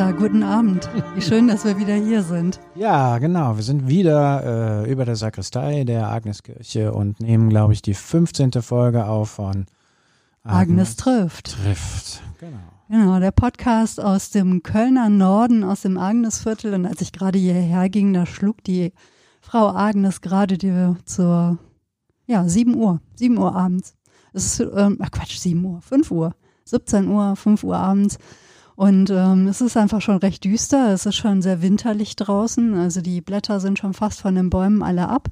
[0.00, 0.88] Peter, guten Abend.
[1.14, 2.58] Wie schön, dass wir wieder hier sind.
[2.74, 3.56] Ja, genau.
[3.56, 8.62] Wir sind wieder äh, über der Sakristei der Agneskirche und nehmen, glaube ich, die 15.
[8.62, 9.66] Folge auf von
[10.42, 11.62] Agnes, Agnes trifft.
[11.62, 12.56] Trifft, genau.
[12.88, 16.72] Genau, der Podcast aus dem Kölner Norden, aus dem Agnesviertel.
[16.72, 18.94] Und als ich gerade hierher ging, da schlug die
[19.42, 21.58] Frau Agnes gerade die zur,
[22.26, 23.94] ja, 7 Uhr, 7 Uhr abends.
[24.32, 28.16] Es ist, ähm, ach Quatsch, 7 Uhr, 5 Uhr, 17 Uhr, 5 Uhr abends.
[28.80, 30.94] Und ähm, es ist einfach schon recht düster.
[30.94, 32.72] Es ist schon sehr winterlich draußen.
[32.72, 35.28] Also die Blätter sind schon fast von den Bäumen alle ab.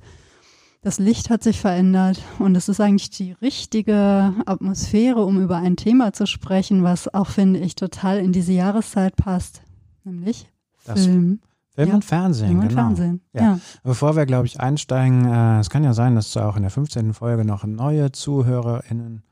[0.82, 5.76] Das Licht hat sich verändert und es ist eigentlich die richtige Atmosphäre, um über ein
[5.76, 9.62] Thema zu sprechen, was auch, finde ich, total in diese Jahreszeit passt.
[10.04, 10.52] Nämlich
[10.84, 11.40] das Film.
[11.74, 11.94] Film ja.
[11.94, 12.82] und Fernsehen, Film und genau.
[12.82, 13.22] Fernsehen.
[13.32, 13.42] Ja.
[13.42, 13.60] ja.
[13.82, 17.14] Bevor wir, glaube ich, einsteigen, äh, es kann ja sein, dass auch in der 15.
[17.14, 19.22] Folge noch neue ZuhörerInnen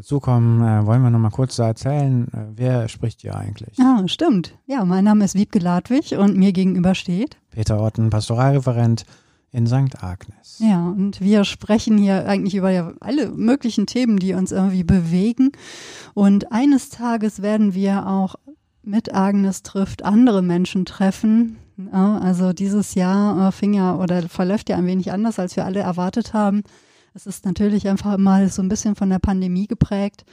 [0.00, 3.76] dazukommen, äh, wollen wir noch mal kurz erzählen, äh, wer spricht hier eigentlich?
[3.76, 4.56] Ja, stimmt.
[4.66, 9.04] Ja, mein Name ist Wiebke Ladwig und mir gegenüber steht Peter Otten, Pastoralreferent
[9.52, 10.02] in St.
[10.02, 10.58] Agnes.
[10.58, 15.52] Ja, und wir sprechen hier eigentlich über ja alle möglichen Themen, die uns irgendwie bewegen.
[16.14, 18.36] Und eines Tages werden wir auch
[18.82, 21.58] mit Agnes trifft andere Menschen treffen.
[21.92, 25.80] Also dieses Jahr äh, fing ja oder verläuft ja ein wenig anders, als wir alle
[25.80, 26.62] erwartet haben.
[27.20, 30.24] Es ist natürlich einfach mal so ein bisschen von der Pandemie geprägt.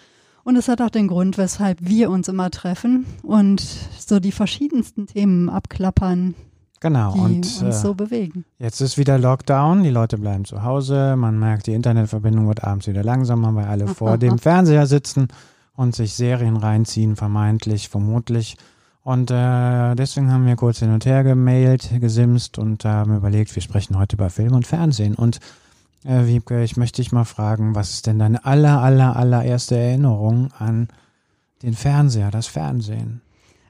[0.45, 5.05] Und es hat auch den Grund, weshalb wir uns immer treffen und so die verschiedensten
[5.05, 6.33] Themen abklappern,
[6.79, 7.11] Genau.
[7.13, 8.45] die und uns äh, so bewegen.
[8.57, 12.87] jetzt ist wieder Lockdown, die Leute bleiben zu Hause, man merkt, die Internetverbindung wird abends
[12.87, 15.27] wieder langsamer, weil alle vor dem Fernseher sitzen
[15.75, 18.55] und sich Serien reinziehen, vermeintlich, vermutlich.
[19.03, 23.61] Und äh, deswegen haben wir kurz hin und her gemailt, gesimst und haben überlegt, wir
[23.61, 25.15] sprechen heute über Film und Fernsehen.
[25.15, 25.39] Und
[26.07, 30.51] äh, Wiebke, ich möchte dich mal fragen, was ist denn deine aller, aller, allererste Erinnerung
[30.57, 30.87] an
[31.63, 33.21] den Fernseher, das Fernsehen?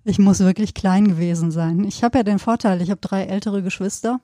[0.04, 1.84] Ich muss wirklich klein gewesen sein.
[1.84, 4.22] Ich habe ja den Vorteil, ich habe drei ältere Geschwister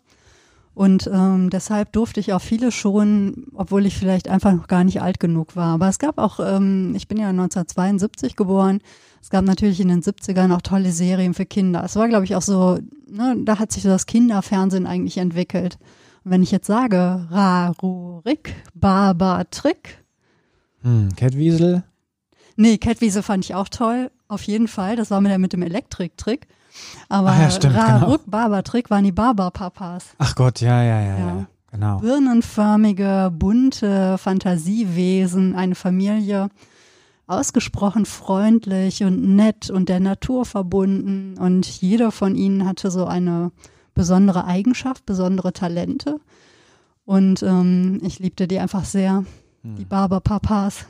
[0.76, 5.02] und ähm, deshalb durfte ich auch viele schon, obwohl ich vielleicht einfach noch gar nicht
[5.02, 5.74] alt genug war.
[5.74, 8.80] Aber es gab auch, ähm, ich bin ja 1972 geboren,
[9.22, 11.84] es gab natürlich in den 70ern auch tolle Serien für Kinder.
[11.84, 15.78] Es war, glaube ich, auch so, ne, da hat sich das Kinderfernsehen eigentlich entwickelt.
[16.24, 20.00] Und wenn ich jetzt sage, Rarurik, Baba Trick,
[20.82, 21.84] Hm, Kettwiesel?
[22.56, 24.96] Nee, Kettwiese fand ich auch toll, auf jeden Fall.
[24.96, 26.48] Das war mit, der, mit dem Elektrik-Trick.
[27.10, 27.86] Aber Ah ja, stimmt, genau.
[27.86, 30.08] Raruk Barber-Trick waren die Barber-Papas.
[30.18, 31.18] Ach Gott, ja, ja, ja, ja.
[31.18, 31.46] Ja.
[31.72, 32.00] Genau.
[32.00, 36.50] Birnenförmige, bunte Fantasiewesen, eine Familie,
[37.26, 41.38] ausgesprochen freundlich und nett und der Natur verbunden.
[41.40, 43.52] Und jeder von ihnen hatte so eine
[43.94, 46.20] besondere Eigenschaft, besondere Talente.
[47.06, 49.26] Und ähm, ich liebte die einfach sehr,
[49.64, 50.86] die Barber-Papas.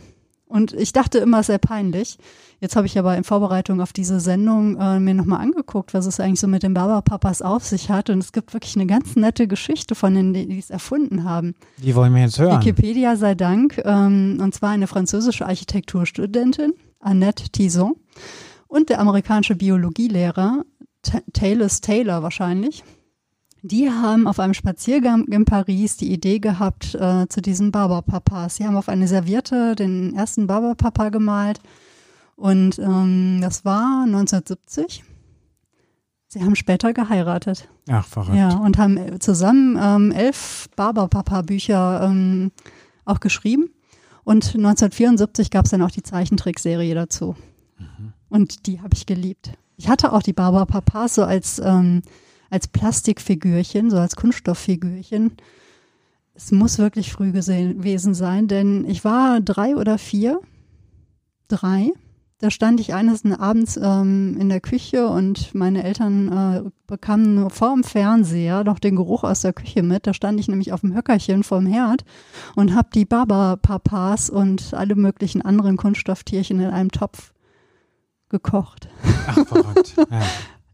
[0.45, 2.17] Und ich dachte immer, es sei peinlich.
[2.59, 6.19] Jetzt habe ich aber in Vorbereitung auf diese Sendung äh, mir nochmal angeguckt, was es
[6.19, 8.11] eigentlich so mit den Barberpapas auf sich hat.
[8.11, 11.55] Und es gibt wirklich eine ganz nette Geschichte von denen, die die es erfunden haben.
[11.77, 12.61] Die wollen wir jetzt hören.
[12.61, 13.81] Wikipedia sei Dank.
[13.83, 17.95] Ähm, und zwar eine französische Architekturstudentin, Annette Tison,
[18.67, 20.63] und der amerikanische Biologielehrer,
[21.03, 22.83] Ta Taylor wahrscheinlich.
[23.61, 28.57] Die haben auf einem Spaziergang in Paris die Idee gehabt äh, zu diesen Barberpapas.
[28.57, 31.61] Sie haben auf eine Serviette den ersten Barberpapa gemalt
[32.35, 35.03] und ähm, das war 1970.
[36.27, 37.69] Sie haben später geheiratet.
[37.89, 38.35] Ach, verrückt.
[38.35, 42.51] Ja, und haben äh, zusammen ähm, elf Barberpapa-Bücher ähm,
[43.05, 43.69] auch geschrieben.
[44.23, 47.35] Und 1974 gab es dann auch die Zeichentrickserie dazu.
[48.29, 49.51] Und die habe ich geliebt.
[49.77, 52.01] Ich hatte auch die Barberpapas so als, ähm,
[52.49, 55.33] als Plastikfigürchen, so als Kunststofffigürchen.
[56.35, 60.39] Es muss wirklich früh gewesen sein, denn ich war drei oder vier.
[61.47, 61.91] Drei.
[62.39, 67.73] Da stand ich eines Abends ähm, in der Küche und meine Eltern äh, bekamen vor
[67.73, 70.07] dem Fernseher noch den Geruch aus der Küche mit.
[70.07, 72.03] Da stand ich nämlich auf dem Höckerchen vorm Herd
[72.55, 77.31] und habe die Barberpapas und alle möglichen anderen Kunststofftierchen in einem Topf
[78.33, 78.89] gekocht.
[79.27, 79.93] Ach, verrückt.
[80.11, 80.21] Ja.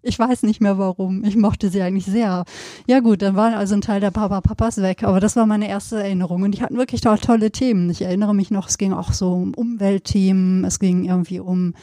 [0.01, 1.25] Ich weiß nicht mehr warum.
[1.25, 2.45] Ich mochte sie eigentlich sehr.
[2.87, 5.03] Ja gut, dann war also ein Teil der Papa Papas weg.
[5.03, 6.41] Aber das war meine erste Erinnerung.
[6.43, 7.89] Und die hatten wirklich tolle, tolle Themen.
[7.89, 10.63] Ich erinnere mich noch, es ging auch so um Umweltthemen.
[10.63, 11.73] Es ging irgendwie um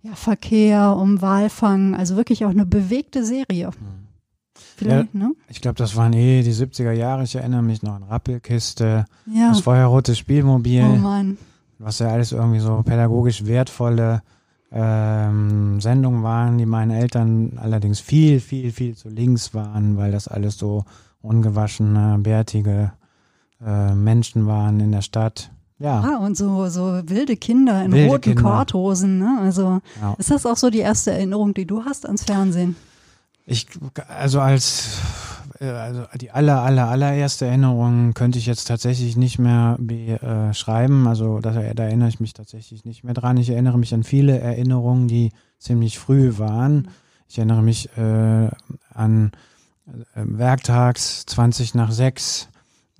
[0.00, 1.94] ja, Verkehr, um Walfang.
[1.94, 3.68] Also wirklich auch eine bewegte Serie.
[4.76, 5.32] Vielleicht, ne?
[5.50, 7.24] Ich glaube, das waren eh die 70er Jahre.
[7.24, 9.50] Ich erinnere mich noch an Rappelkiste, Ja.
[9.50, 11.36] das feuerrote Spielmobil, Oh Mann.
[11.78, 14.22] was ja alles irgendwie so pädagogisch wertvolle
[14.70, 20.28] ähm, Sendungen waren, die meinen Eltern allerdings viel, viel, viel zu links waren, weil das
[20.28, 20.84] alles so
[21.22, 22.92] ungewaschene, bärtige
[23.64, 25.50] äh, Menschen waren in der Stadt.
[25.78, 26.00] Ja.
[26.00, 28.42] Ah, und so, so wilde Kinder in Wilde roten Kinder.
[28.42, 29.38] Korthosen, ne?
[29.40, 30.14] Also Ja.
[30.18, 32.74] ist das auch so die erste Erinnerung, die du hast ans Fernsehen?
[33.46, 33.66] Ich,
[34.08, 34.98] also als,
[35.60, 41.06] also die aller, aller, allererste Erinnerung könnte ich jetzt tatsächlich nicht mehr beschreiben.
[41.06, 43.36] Also da, da erinnere ich mich tatsächlich nicht mehr dran.
[43.36, 46.88] Ich erinnere mich an viele Erinnerungen, die ziemlich früh waren.
[47.28, 48.48] Ich erinnere mich äh,
[48.94, 49.32] an
[49.86, 52.48] äh, Werktags 20 nach 6.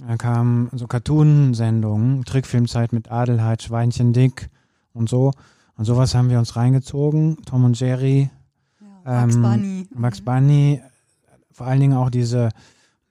[0.06, 4.48] Da kamen so Cartoon-Sendungen, Trickfilmzeit mit Adelheid, Schweinchen Dick
[4.92, 5.32] und so.
[5.76, 7.38] Und sowas haben wir uns reingezogen.
[7.46, 8.30] Tom und Jerry,
[9.04, 9.88] Max Ähm, Bunny.
[9.94, 10.80] Max Bunny,
[11.58, 12.50] vor allen Dingen auch diese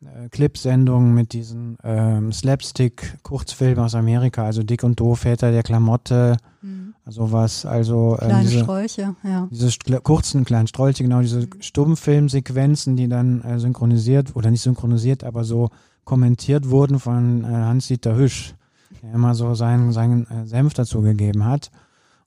[0.02, 6.38] äh, Clipsendungen mit diesen ähm, Slapstick-Kurzfilmen aus Amerika, also Dick und Doof, Väter der Klamotte,
[6.62, 6.96] Mhm.
[7.06, 9.48] sowas, also ähm, Kleine diese, Sträuche, ja.
[9.52, 9.72] diese
[10.02, 15.70] kurzen kleinen Strolche, genau diese Stummfilmsequenzen, die dann äh, synchronisiert oder nicht synchronisiert, aber so
[16.04, 18.56] kommentiert wurden von äh, Hans-Dieter Hüsch,
[19.04, 21.70] der immer so seinen, seinen äh, Senf dazu gegeben hat.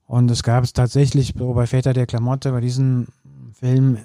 [0.07, 3.07] Und es gab es tatsächlich so bei Väter der Klamotte, bei diesem
[3.53, 3.97] Film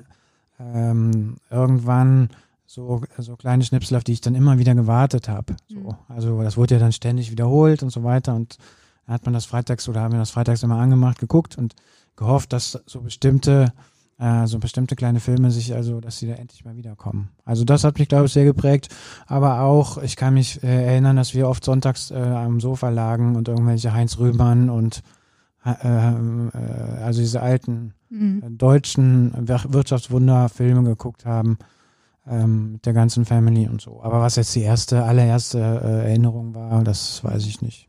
[0.59, 2.31] ähm, irgendwann
[2.67, 5.57] so, so kleine Schnipsel, auf die ich dann immer wieder gewartet habe.
[5.69, 5.97] So.
[6.09, 8.35] Also das wurde ja dann ständig wiederholt und so weiter.
[8.35, 8.59] Und
[9.07, 11.75] dann hat man das freitags oder haben wir das freitags immer angemacht, geguckt und
[12.17, 13.73] gehofft, dass so bestimmte,
[14.19, 17.29] äh, so bestimmte kleine Filme sich, also, dass sie da endlich mal wiederkommen.
[17.45, 18.89] Also das hat mich, glaube ich, sehr geprägt.
[19.27, 23.37] Aber auch, ich kann mich äh, erinnern, dass wir oft sonntags äh, am Sofa lagen
[23.37, 25.03] und irgendwelche Heinz Rühmann und
[25.65, 26.53] äh, äh,
[27.03, 28.43] also diese alten Mhm.
[28.45, 31.59] äh, deutschen Wir- Wirtschaftswunderfilme geguckt haben
[32.29, 34.03] ähm, mit der ganzen Family und so.
[34.03, 37.89] Aber was jetzt die erste, allererste äh, Erinnerung war, das weiß ich nicht.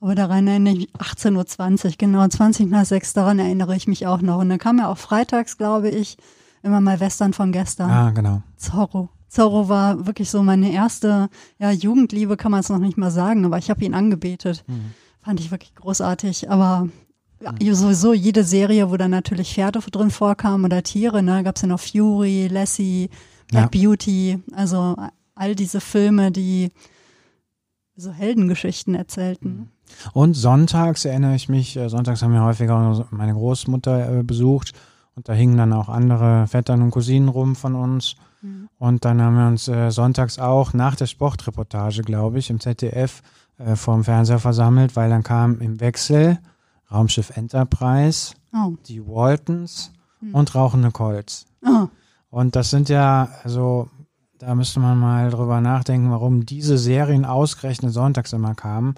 [0.00, 4.06] Aber daran erinnere ich mich, 18.20 Uhr, genau, 20 nach 6, daran erinnere ich mich
[4.06, 4.38] auch noch.
[4.38, 6.16] Und dann kam ja auch freitags, glaube ich,
[6.62, 7.90] immer mal Western von gestern.
[7.90, 8.42] Ah, genau.
[8.56, 9.10] Zorro.
[9.28, 11.28] Zorro war wirklich so meine erste,
[11.58, 14.64] ja, Jugendliebe kann man es noch nicht mal sagen, aber ich habe ihn angebetet.
[14.66, 14.92] Mhm.
[15.22, 16.50] Fand ich wirklich großartig.
[16.50, 16.88] Aber
[17.40, 21.62] ja, sowieso jede Serie, wo dann natürlich Pferde drin vorkamen oder Tiere, ne, gab es
[21.62, 23.10] ja noch Fury, Lassie,
[23.48, 24.96] Black Beauty, also
[25.34, 26.70] all diese Filme, die
[27.96, 29.70] so Heldengeschichten erzählten.
[30.12, 34.72] Und sonntags erinnere ich mich, äh, sonntags haben wir häufiger meine Großmutter äh, besucht
[35.14, 38.16] und da hingen dann auch andere Vettern und Cousinen rum von uns.
[38.78, 43.22] Und dann haben wir uns äh, sonntags auch nach der Sportreportage, glaube ich, im ZDF
[43.58, 46.38] äh, vorm Fernseher versammelt, weil dann kam im Wechsel
[46.92, 48.74] Raumschiff Enterprise, Oh.
[48.86, 49.92] die Waltons
[50.32, 51.46] und Rauchende Colts.
[51.64, 51.86] Oh.
[52.30, 53.88] Und das sind ja, also
[54.38, 58.94] da müsste man mal drüber nachdenken, warum diese Serien ausgerechnet sonntags immer kamen.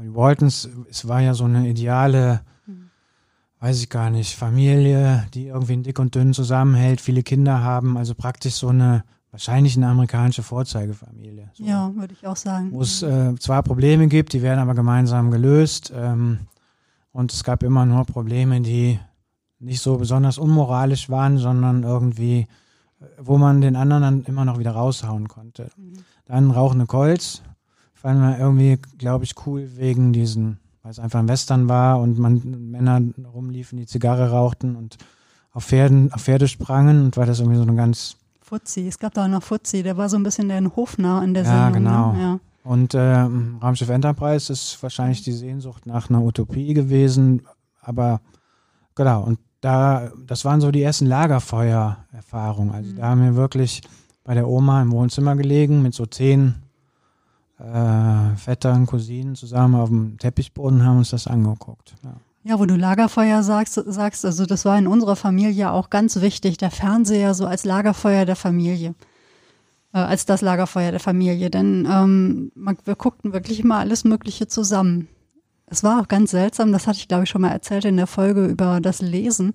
[0.00, 2.40] Die Waltons, es war ja so eine ideale,
[3.60, 7.96] weiß ich gar nicht, Familie, die irgendwie in dick und dünn zusammenhält, viele Kinder haben,
[7.96, 9.02] also praktisch so eine,
[9.32, 11.50] wahrscheinlich eine amerikanische Vorzeigefamilie.
[11.54, 12.70] So Ja, würde ich auch sagen.
[12.72, 15.92] wo es äh, zwar Probleme gibt, die werden aber gemeinsam gelöst.
[15.94, 16.40] Ähm,
[17.18, 19.00] und es gab immer nur Probleme, die
[19.58, 22.46] nicht so besonders unmoralisch waren, sondern irgendwie,
[23.00, 25.68] äh, wo man den anderen dann immer noch wieder raushauen konnte.
[26.26, 27.42] Dann Rauchende Colts
[27.92, 32.18] fanden wir irgendwie, glaube ich, cool wegen diesen, weil es einfach ein Western war und
[32.20, 33.00] man Männer
[33.34, 34.96] rumliefen, die Zigarre rauchten und
[35.52, 39.12] auf Pferden, auf Pferde sprangen und weil das irgendwie so eine ganz Fuzzi, es gab
[39.14, 41.82] da auch noch Fuzzi, der war so ein bisschen der Hofnarr in der Ja, Sendung.
[41.84, 42.12] genau.
[42.12, 42.22] Ne?
[42.22, 42.40] Ja.
[42.68, 47.46] Und ähm, Raumschiff Enterprise ist wahrscheinlich die Sehnsucht nach einer Utopie gewesen.
[47.80, 48.20] Aber
[48.94, 52.74] genau, und da, das waren so die ersten Lagerfeuer-Erfahrungen.
[52.74, 53.80] Also da haben wir wirklich
[54.22, 56.56] bei der Oma im Wohnzimmer gelegen mit so zehn
[57.58, 61.94] äh, Vettern, Cousinen zusammen auf dem Teppichboden haben uns das angeguckt.
[62.04, 62.16] Ja.
[62.44, 66.58] Ja, wo du Lagerfeuer sagst, sagst, also das war in unserer Familie auch ganz wichtig,
[66.58, 68.94] der Fernseher so als Lagerfeuer der Familie.
[69.98, 71.50] Äh, als das Lagerfeuer der Familie.
[71.50, 72.52] Denn ähm,
[72.84, 75.08] wir guckten wirklich immer alles Mögliche zusammen.
[75.66, 78.06] Es war auch ganz seltsam, das hatte ich glaube ich schon mal erzählt in der
[78.06, 79.54] Folge über das Lesen.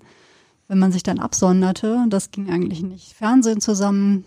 [0.67, 3.13] Wenn man sich dann absonderte, das ging eigentlich nicht.
[3.13, 4.23] Fernsehen zusammen,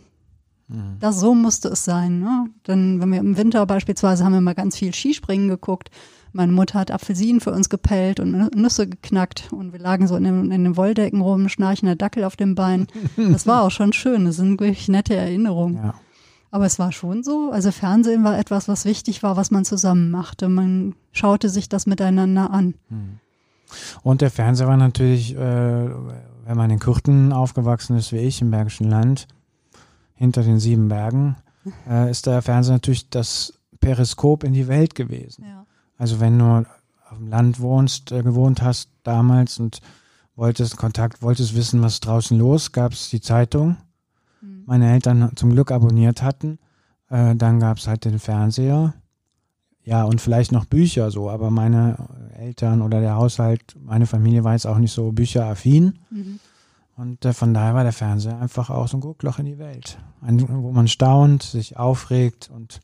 [1.01, 2.19] das so musste es sein.
[2.19, 2.47] Ne?
[2.67, 5.91] Denn wenn wir im Winter beispielsweise haben wir mal ganz viel Skispringen geguckt.
[6.33, 10.17] Meine Mutter hat Apfelsinen für uns gepellt und Nü- Nüsse geknackt und wir lagen so
[10.17, 12.89] in den, in den Wolldecken rum, schnarchender Dackel auf dem Bein.
[13.17, 14.25] Das war auch schon schön.
[14.25, 15.77] Das sind wirklich nette Erinnerungen.
[15.77, 15.95] Ja.
[16.57, 17.51] Aber es war schon so.
[17.53, 20.49] Also Fernsehen war etwas, was wichtig war, was man zusammen machte.
[20.49, 22.73] Man schaute sich das miteinander an.
[24.03, 28.51] Und der Fernseher war natürlich, äh, wenn man in Kürten aufgewachsen ist wie ich im
[28.51, 29.29] Bergischen Land,
[30.15, 31.37] hinter den sieben Bergen,
[31.91, 35.45] äh, ist der Fernseher natürlich das Periskop in die Welt gewesen.
[35.45, 35.67] Ja.
[35.99, 36.65] Also wenn du
[37.11, 39.83] auf dem Land wohnst, äh, gewohnt hast damals und
[40.37, 43.77] wolltest Kontakt, wolltest wissen, was draußen los, gab es die Zeitung.
[44.67, 46.59] Meine Eltern zum Glück abonniert hatten.
[47.09, 48.95] Äh, dann gab es halt den Fernseher.
[49.85, 51.97] ja, und vielleicht noch Bücher so, aber meine
[52.37, 55.99] Eltern oder der Haushalt, meine Familie war jetzt auch nicht so bücheraffin.
[56.11, 56.41] Mhm.
[56.97, 59.99] Und äh, von daher war der Fernseher einfach auch so ein Guckloch in die Welt.
[60.23, 62.81] Ein, wo man staunt, sich aufregt und,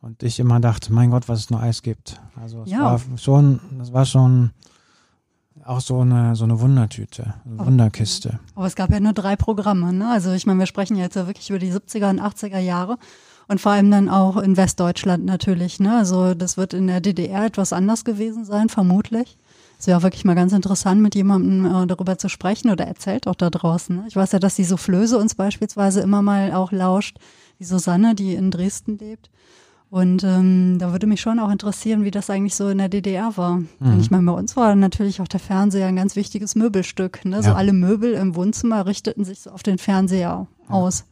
[0.00, 2.20] und ich immer dachte, mein Gott, was es nur Eis gibt.
[2.40, 2.84] Also es ja.
[2.84, 4.52] war schon, das war schon
[5.70, 8.40] auch so eine, so eine Wundertüte, eine Wunderkiste.
[8.56, 10.10] Aber es gab ja nur drei Programme, ne?
[10.10, 12.98] Also ich meine, wir sprechen ja jetzt ja wirklich über die 70er und 80er Jahre
[13.46, 15.96] und vor allem dann auch in Westdeutschland natürlich, ne?
[15.96, 19.38] Also das wird in der DDR etwas anders gewesen sein, vermutlich.
[19.78, 23.26] Es wäre auch wirklich mal ganz interessant, mit jemandem äh, darüber zu sprechen oder erzählt
[23.26, 23.96] auch da draußen.
[23.96, 24.04] Ne?
[24.08, 27.16] Ich weiß ja, dass die Soufflöse uns beispielsweise immer mal auch lauscht,
[27.60, 29.30] die Susanne, die in Dresden lebt.
[29.90, 33.36] Und ähm, da würde mich schon auch interessieren, wie das eigentlich so in der DDR
[33.36, 33.56] war.
[33.56, 33.98] Mhm.
[34.00, 37.24] Ich meine, bei uns war natürlich auch der Fernseher ein ganz wichtiges Möbelstück.
[37.24, 37.36] Ne?
[37.36, 37.42] Ja.
[37.42, 40.74] So alle Möbel im Wohnzimmer richteten sich so auf den Fernseher ja.
[40.74, 41.04] aus.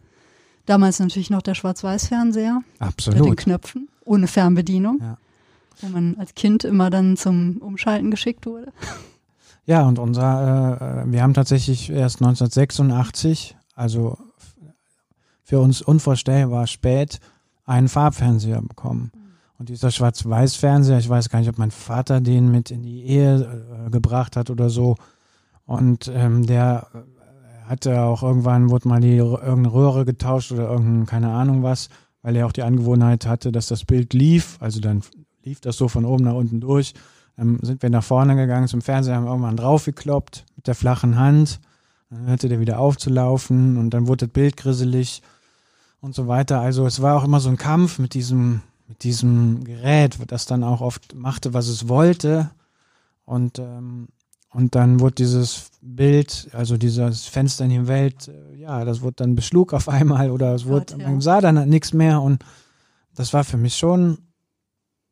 [0.66, 2.62] Damals natürlich noch der Schwarz-Weiß-Fernseher.
[2.78, 3.18] Absolut.
[3.18, 4.98] Mit den Knöpfen, ohne Fernbedienung.
[5.00, 5.18] Ja
[5.80, 8.72] wo man als Kind immer dann zum Umschalten geschickt wurde.
[9.66, 14.18] Ja, und unser, äh, wir haben tatsächlich erst 1986, also
[15.42, 17.20] für uns unvorstellbar spät,
[17.68, 19.12] einen Farbfernseher bekommen.
[19.58, 23.86] Und dieser Schwarz-Weiß-Fernseher, ich weiß gar nicht, ob mein Vater den mit in die Ehe
[23.86, 24.96] äh, gebracht hat oder so.
[25.66, 31.06] Und ähm, der äh, hatte auch irgendwann, wurde mal die irgendeine Röhre getauscht oder irgendein,
[31.06, 31.90] keine Ahnung was,
[32.22, 35.02] weil er auch die Angewohnheit hatte, dass das Bild lief, also dann
[35.44, 36.94] lief das so von oben nach unten durch.
[37.36, 41.60] Dann sind wir nach vorne gegangen zum Fernseher, haben irgendwann draufgekloppt mit der flachen Hand.
[42.10, 45.22] Dann hörte der wieder aufzulaufen und dann wurde das Bild grisselig
[46.00, 46.60] und so weiter.
[46.60, 50.64] Also es war auch immer so ein Kampf mit diesem, mit diesem Gerät, das dann
[50.64, 52.50] auch oft machte, was es wollte.
[53.24, 54.08] Und, ähm,
[54.50, 59.16] und dann wurde dieses Bild, also dieses Fenster in die Welt, äh, ja, das wurde
[59.16, 61.08] dann beschlug auf einmal oder es wurde, Gott, ja.
[61.08, 62.44] man sah dann nichts mehr und
[63.14, 64.18] das war für mich schon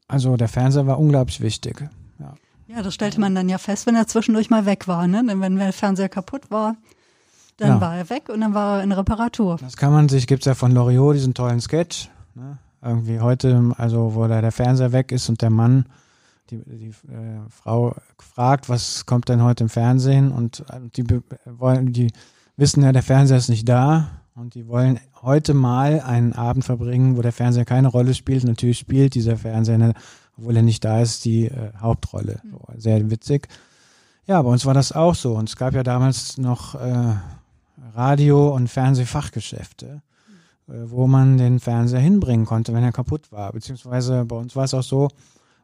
[0.08, 1.88] also der Fernseher war unglaublich wichtig.
[2.18, 2.34] Ja.
[2.68, 5.06] ja, das stellte man dann ja fest, wenn er zwischendurch mal weg war.
[5.06, 5.24] Ne?
[5.26, 6.76] Denn wenn der Fernseher kaputt war,
[7.56, 7.80] dann ja.
[7.80, 9.56] war er weg und dann war er in Reparatur.
[9.60, 12.10] Das kann man sich, gibt es ja von Loriot diesen tollen Sketch.
[12.34, 12.58] Ne?
[12.82, 15.86] Irgendwie heute, also wo da der Fernseher weg ist und der Mann
[16.50, 21.04] die, die äh, Frau fragt, was kommt denn heute im Fernsehen und äh, die
[21.44, 22.12] wollen, die
[22.56, 27.16] wissen ja, der Fernseher ist nicht da und die wollen heute mal einen Abend verbringen,
[27.16, 28.44] wo der Fernseher keine Rolle spielt.
[28.44, 29.94] Natürlich spielt dieser Fernseher,
[30.36, 32.40] obwohl er nicht da ist, die äh, Hauptrolle.
[32.42, 32.50] Mhm.
[32.50, 33.48] So, sehr witzig.
[34.26, 35.34] Ja, bei uns war das auch so.
[35.34, 37.14] Und es gab ja damals noch äh,
[37.94, 40.02] Radio- und Fernsehfachgeschäfte,
[40.68, 43.52] äh, wo man den Fernseher hinbringen konnte, wenn er kaputt war.
[43.52, 45.08] Beziehungsweise bei uns war es auch so,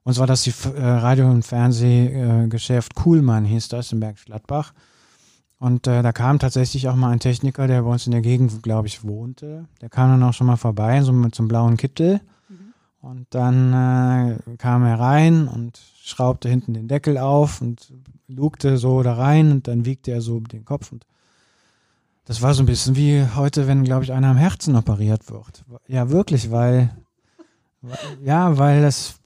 [0.05, 4.73] uns war das die äh, Radio- und Fernsehgeschäft Kuhlmann, hieß das in Bergisch Gladbach.
[5.59, 8.65] Und äh, da kam tatsächlich auch mal ein Techniker, der bei uns in der Gegend,
[8.65, 9.67] glaube ich, wohnte.
[9.81, 12.21] Der kam dann auch schon mal vorbei, so mit so einem blauen Kittel.
[12.49, 12.75] Mhm.
[13.01, 17.93] Und dann äh, kam er rein und schraubte hinten den Deckel auf und
[18.27, 20.91] lugte so da rein und dann wiegte er so den Kopf.
[20.91, 21.07] Und
[22.25, 25.65] das war so ein bisschen wie heute, wenn, glaube ich, einer am Herzen operiert wird.
[25.89, 26.91] Ja, wirklich, weil,
[28.23, 29.17] ja, weil das,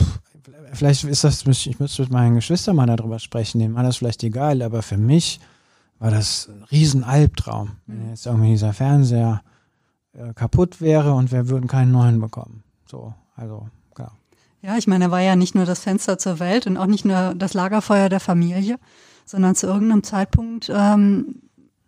[0.72, 4.22] vielleicht ist das, ich müsste mit meinen Geschwistern mal darüber sprechen, denen war das vielleicht
[4.22, 5.40] egal, aber für mich,
[5.98, 9.42] war das ein Riesenalbtraum, wenn jetzt irgendwie dieser Fernseher
[10.12, 12.62] äh, kaputt wäre und wir würden keinen neuen bekommen.
[12.86, 14.16] So, also klar.
[14.62, 17.04] Ja, ich meine, er war ja nicht nur das Fenster zur Welt und auch nicht
[17.04, 18.78] nur das Lagerfeuer der Familie,
[19.24, 21.42] sondern zu irgendeinem Zeitpunkt ähm,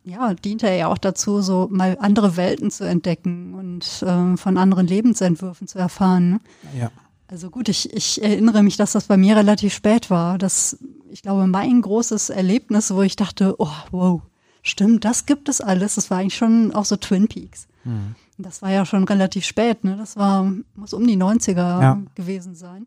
[0.08, 4.56] ja, diente er ja auch dazu, so mal andere Welten zu entdecken und ähm, von
[4.56, 6.30] anderen Lebensentwürfen zu erfahren.
[6.30, 6.40] Ne?
[6.78, 6.90] Ja.
[7.28, 10.38] Also gut, ich, ich erinnere mich, dass das bei mir relativ spät war.
[10.38, 10.78] Das,
[11.10, 14.22] ich glaube, mein großes Erlebnis, wo ich dachte, oh, wow,
[14.62, 15.96] stimmt, das gibt es alles.
[15.96, 17.68] Das war eigentlich schon auch so Twin Peaks.
[17.84, 18.14] Mhm.
[18.38, 19.96] Das war ja schon relativ spät, ne?
[19.96, 22.02] Das war, muss um die 90er ja.
[22.14, 22.86] gewesen sein.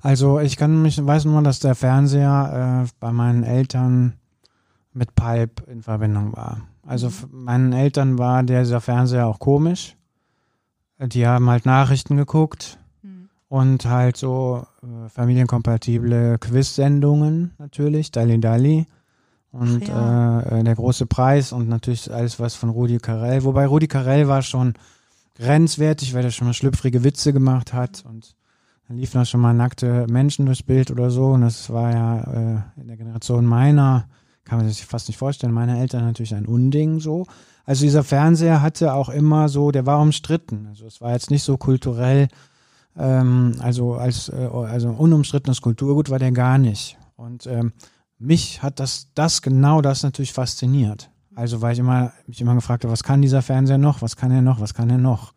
[0.00, 4.14] Also ich kann mich, weiß nur, dass der Fernseher äh, bei meinen Eltern
[4.92, 6.60] mit Pipe in Verbindung war.
[6.86, 7.44] Also mhm.
[7.44, 9.96] meinen Eltern war dieser Fernseher auch komisch
[11.08, 13.28] die haben halt Nachrichten geguckt mhm.
[13.48, 18.86] und halt so äh, familienkompatible Quiz-Sendungen natürlich, Dali Dali.
[19.50, 20.40] Und ja.
[20.40, 23.44] äh, äh, der große Preis und natürlich alles was von Rudi Carell.
[23.44, 24.74] Wobei Rudi Carell war schon
[25.34, 28.34] grenzwertig, weil er schon mal schlüpfrige Witze gemacht hat und
[28.88, 31.32] dann liefen da schon mal nackte Menschen durchs Bild oder so.
[31.32, 34.08] Und das war ja äh, in der Generation meiner,
[34.44, 37.26] kann man sich fast nicht vorstellen, meiner Eltern natürlich ein Unding so.
[37.64, 40.66] Also dieser Fernseher hatte auch immer so, der war umstritten.
[40.68, 42.28] Also es war jetzt nicht so kulturell,
[42.96, 46.98] ähm, also als äh, also unumstrittenes Kulturgut war der gar nicht.
[47.16, 47.72] Und ähm,
[48.18, 51.10] mich hat das, das genau das natürlich fasziniert.
[51.34, 54.30] Also weil ich immer mich immer gefragt habe, was kann dieser Fernseher noch, was kann
[54.30, 55.32] er noch, was kann er noch?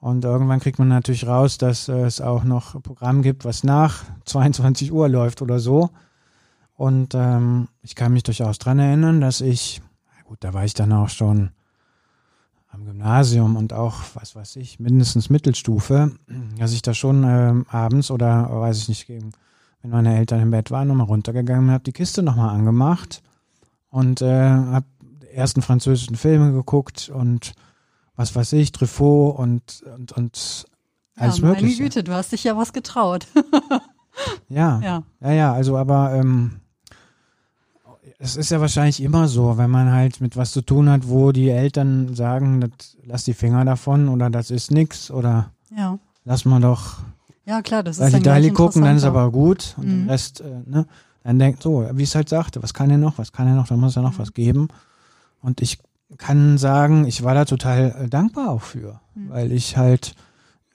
[0.00, 4.04] Und irgendwann kriegt man natürlich raus, dass es auch noch ein Programm gibt, was nach
[4.24, 5.90] 22 Uhr läuft oder so.
[6.76, 9.80] Und ähm, ich kann mich durchaus dran erinnern, dass ich,
[10.24, 11.50] gut, da war ich dann auch schon
[12.68, 16.12] am Gymnasium und auch, was weiß ich, mindestens Mittelstufe,
[16.58, 19.32] dass ich da schon ähm, abends oder weiß ich nicht, wenn
[19.82, 23.22] meine Eltern im Bett waren, nochmal runtergegangen und habe die Kiste nochmal angemacht
[23.88, 24.86] und äh, habe
[25.32, 27.54] ersten französischen Filme geguckt und
[28.14, 30.66] was weiß ich, Truffaut und, und, und
[31.16, 31.66] alles ja, Mögliche.
[31.66, 33.26] Meine Güte, du hast dich ja was getraut.
[34.48, 36.60] ja, ja, ja, ja, also aber ähm,
[38.18, 41.32] es ist ja wahrscheinlich immer so, wenn man halt mit was zu tun hat, wo
[41.32, 45.98] die Eltern sagen, das, lass die Finger davon oder das ist nix oder ja.
[46.24, 46.98] lass mal doch
[47.46, 49.90] ja, klar, das ist dann Dali gucken, dann ist aber gut und mhm.
[49.90, 50.86] den Rest, äh, ne,
[51.22, 53.68] dann denkt so, wie es halt sagte, was kann er noch, was kann er noch,
[53.68, 54.18] da muss er noch mhm.
[54.18, 54.68] was geben
[55.42, 55.78] und ich
[56.18, 59.30] kann sagen, ich war da total äh, dankbar auch für, mhm.
[59.30, 60.16] weil ich halt,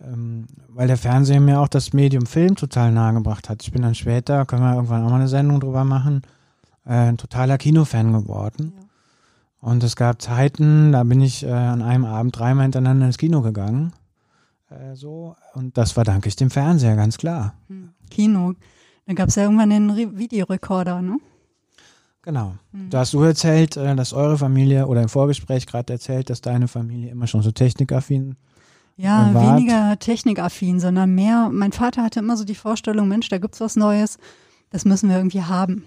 [0.02, 3.64] ähm, weil der Fernseher mir auch das Medium Film total nahegebracht hat.
[3.64, 6.22] Ich bin dann später, können wir irgendwann auch mal eine Sendung drüber machen,
[6.86, 8.74] äh, ein totaler Kinofan geworden.
[8.76, 8.84] Ja.
[9.62, 13.42] Und es gab Zeiten, da bin ich äh, an einem Abend dreimal hintereinander ins Kino
[13.42, 13.94] gegangen.
[14.70, 15.36] Äh, so.
[15.54, 17.54] Und das verdanke ich dem Fernseher, ganz klar.
[17.68, 17.90] Hm.
[18.10, 18.54] Kino.
[19.06, 21.18] Da gab es ja irgendwann den Re Videorekorder, ne?
[22.24, 22.56] Genau.
[22.72, 22.90] Mhm.
[22.90, 26.68] Da hast du erzählt, äh, dass eure Familie oder im Vorgespräch gerade erzählt, dass deine
[26.68, 28.36] Familie immer schon so technikaffin
[28.98, 29.58] ja, wart.
[29.58, 33.75] weniger technikaffin, sondern mehr, mein Vater hatte immer so die Vorstellung, Mensch, da gibt's was
[33.75, 34.20] Neues,
[34.70, 35.86] das müssen wir irgendwie haben.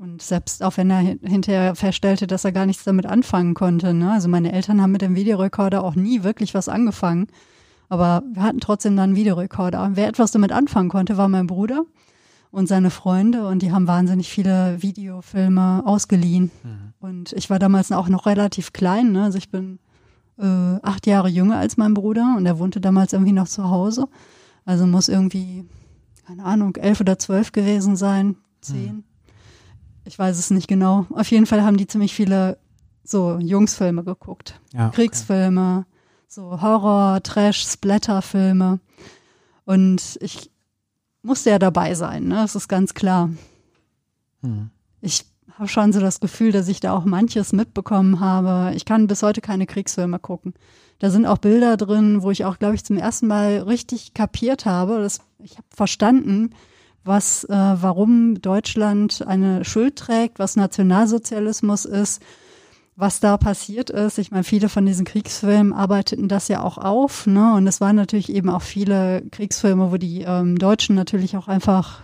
[0.00, 3.92] Und selbst auch wenn er hinterher feststellte, dass er gar nichts damit anfangen konnte.
[3.92, 4.10] Ne?
[4.10, 7.26] Also meine Eltern haben mit dem Videorekorder auch nie wirklich was angefangen.
[7.90, 9.84] Aber wir hatten trotzdem dann einen Videorekorder.
[9.84, 11.82] Und wer etwas damit anfangen konnte, war mein Bruder
[12.50, 16.50] und seine Freunde und die haben wahnsinnig viele Videofilme ausgeliehen.
[16.62, 16.94] Mhm.
[16.98, 19.24] Und ich war damals auch noch relativ klein, ne?
[19.24, 19.80] also ich bin
[20.38, 20.44] äh,
[20.82, 24.08] acht Jahre jünger als mein Bruder und er wohnte damals irgendwie noch zu Hause.
[24.64, 25.66] Also muss irgendwie,
[26.26, 28.96] keine Ahnung, elf oder zwölf gewesen sein, zehn.
[28.96, 29.04] Mhm.
[30.10, 31.06] Ich weiß es nicht genau.
[31.10, 32.58] Auf jeden Fall haben die ziemlich viele
[33.04, 34.60] so Jungsfilme geguckt.
[34.72, 34.96] Ja, okay.
[34.96, 35.86] Kriegsfilme,
[36.26, 38.80] so Horror, Trash, Splatterfilme.
[39.64, 40.50] Und ich
[41.22, 42.34] musste ja dabei sein, ne?
[42.34, 43.30] Das ist ganz klar.
[44.42, 44.70] Hm.
[45.00, 48.74] Ich habe schon so das Gefühl, dass ich da auch manches mitbekommen habe.
[48.74, 50.54] Ich kann bis heute keine Kriegsfilme gucken.
[50.98, 54.66] Da sind auch Bilder drin, wo ich auch, glaube ich, zum ersten Mal richtig kapiert
[54.66, 54.98] habe.
[54.98, 56.50] Dass ich habe verstanden,
[57.04, 62.22] was, äh, warum Deutschland eine Schuld trägt, was Nationalsozialismus ist
[63.00, 64.18] was da passiert ist.
[64.18, 67.54] Ich meine, viele von diesen Kriegsfilmen arbeiteten das ja auch auf, ne?
[67.54, 72.02] Und es waren natürlich eben auch viele Kriegsfilme, wo die ähm, Deutschen natürlich auch einfach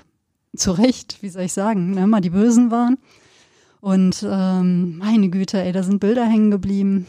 [0.56, 2.96] zu Recht, wie soll ich sagen, ne, mal die Bösen waren.
[3.80, 7.06] Und ähm, meine Güte, ey, da sind Bilder hängen geblieben.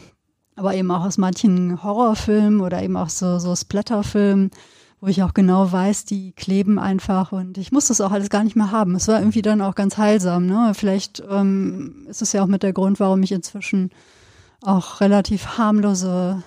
[0.54, 4.50] Aber eben auch aus manchen Horrorfilmen oder eben auch so, so Splatterfilmen
[5.00, 8.42] wo ich auch genau weiß, die kleben einfach und ich muss das auch alles gar
[8.42, 8.96] nicht mehr haben.
[8.96, 10.46] Es war irgendwie dann auch ganz heilsam.
[10.46, 10.72] Ne?
[10.74, 13.90] Vielleicht ähm, ist es ja auch mit der Grund, warum ich inzwischen
[14.62, 16.42] auch relativ harmlose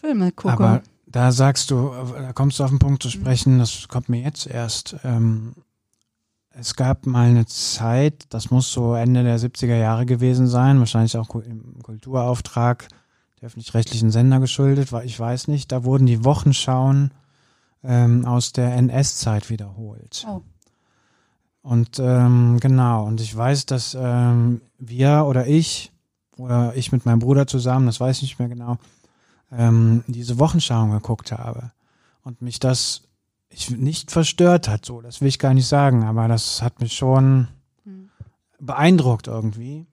[0.00, 0.54] Filme gucke.
[0.54, 4.20] Aber da sagst du, da kommst du auf den Punkt zu sprechen, das kommt mir
[4.20, 4.96] jetzt erst.
[5.04, 5.54] Ähm,
[6.58, 11.16] es gab mal eine Zeit, das muss so Ende der 70er Jahre gewesen sein, wahrscheinlich
[11.16, 12.88] auch im Kulturauftrag
[13.40, 17.12] der öffentlich-rechtlichen Sender geschuldet, weil ich weiß nicht, da wurden die Wochenschauen
[17.86, 20.26] ähm, aus der NS-Zeit wiederholt.
[20.28, 20.42] Oh.
[21.62, 25.92] Und ähm, genau, und ich weiß, dass ähm, wir oder ich
[26.36, 28.78] oder ich mit meinem Bruder zusammen, das weiß ich nicht mehr genau,
[29.50, 31.72] ähm, diese Wochenschau geguckt habe.
[32.22, 33.02] Und mich das
[33.48, 36.92] ich, nicht verstört hat, so, das will ich gar nicht sagen, aber das hat mich
[36.92, 37.48] schon
[37.84, 38.10] hm.
[38.60, 39.86] beeindruckt irgendwie.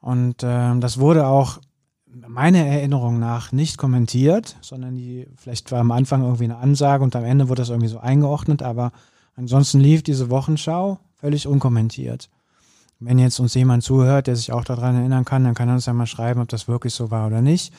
[0.00, 1.58] Und ähm, das wurde auch
[2.28, 7.16] meiner Erinnerung nach nicht kommentiert, sondern die, vielleicht war am Anfang irgendwie eine Ansage und
[7.16, 8.92] am Ende wurde das irgendwie so eingeordnet, aber
[9.36, 12.28] ansonsten lief diese Wochenschau völlig unkommentiert.
[13.00, 15.86] Wenn jetzt uns jemand zuhört, der sich auch daran erinnern kann, dann kann er uns
[15.86, 17.72] ja mal schreiben, ob das wirklich so war oder nicht.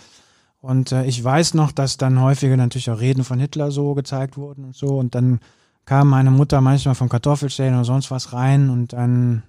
[0.62, 4.38] Und äh, ich weiß noch, dass dann häufiger natürlich auch Reden von Hitler so gezeigt
[4.38, 4.98] wurden und so.
[4.98, 5.40] Und dann
[5.86, 9.44] kam meine Mutter manchmal vom Kartoffelstellen oder sonst was rein und dann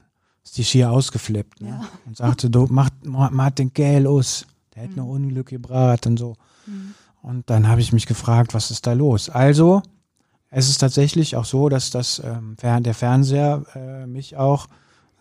[0.44, 1.68] ist die schier ausgeflippt ne?
[1.68, 1.81] ja.
[2.05, 4.46] und sagte, du mach, mach den Gel aus.
[4.76, 4.98] Der hätte mhm.
[4.98, 6.36] noch Unglück gebracht und so.
[6.66, 6.94] Mhm.
[7.22, 9.28] Und dann habe ich mich gefragt, was ist da los?
[9.28, 9.82] Also,
[10.50, 14.68] es ist tatsächlich auch so, dass das ähm, der Fernseher äh, mich auch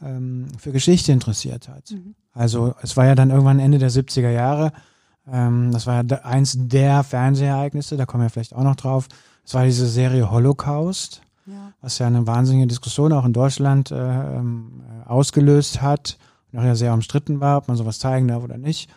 [0.02, 1.92] ähm, für Geschichte interessiert hat.
[1.92, 2.16] Mhm.
[2.34, 4.72] Also es war ja dann irgendwann Ende der 70er Jahre.
[5.28, 9.08] Ähm, das war ja eins der Fernsehereignisse, da kommen wir vielleicht auch noch drauf.
[9.44, 11.72] Es war diese Serie Holocaust, ja.
[11.82, 16.18] was ja eine wahnsinnige Diskussion auch in Deutschland äh, ähm, ausgelöst hat
[16.58, 18.90] auch ja sehr umstritten war, ob man sowas zeigen darf oder nicht.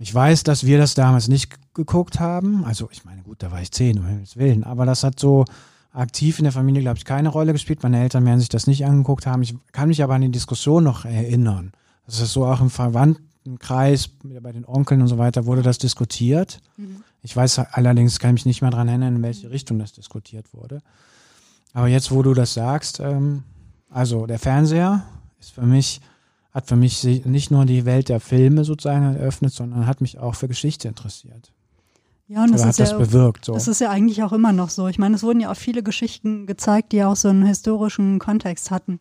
[0.00, 2.64] Ich weiß, dass wir das damals nicht geguckt haben.
[2.64, 5.44] Also ich meine, gut, da war ich zehn, um Himmels Willen, aber das hat so
[5.92, 7.82] aktiv in der Familie, glaube ich, keine Rolle gespielt.
[7.82, 9.42] Meine Eltern werden sich das nicht angeguckt haben.
[9.42, 11.72] Ich kann mich aber an die Diskussion noch erinnern.
[12.06, 16.60] Das ist so auch im Verwandtenkreis, bei den Onkeln und so weiter, wurde das diskutiert.
[16.78, 17.04] Mhm.
[17.22, 20.80] Ich weiß allerdings, kann mich nicht mehr daran erinnern, in welche Richtung das diskutiert wurde.
[21.74, 23.42] Aber jetzt, wo du das sagst, ähm,
[23.90, 25.02] also der Fernseher
[25.40, 26.00] ist für mich,
[26.52, 30.34] hat für mich nicht nur die Welt der Filme sozusagen eröffnet, sondern hat mich auch
[30.34, 31.52] für Geschichte interessiert.
[32.30, 33.44] Ja, und das ist das ja, bewirkt.
[33.44, 33.54] So.
[33.54, 34.86] Das ist ja eigentlich auch immer noch so.
[34.86, 38.70] Ich meine, es wurden ja auch viele Geschichten gezeigt, die auch so einen historischen Kontext
[38.70, 39.00] hatten.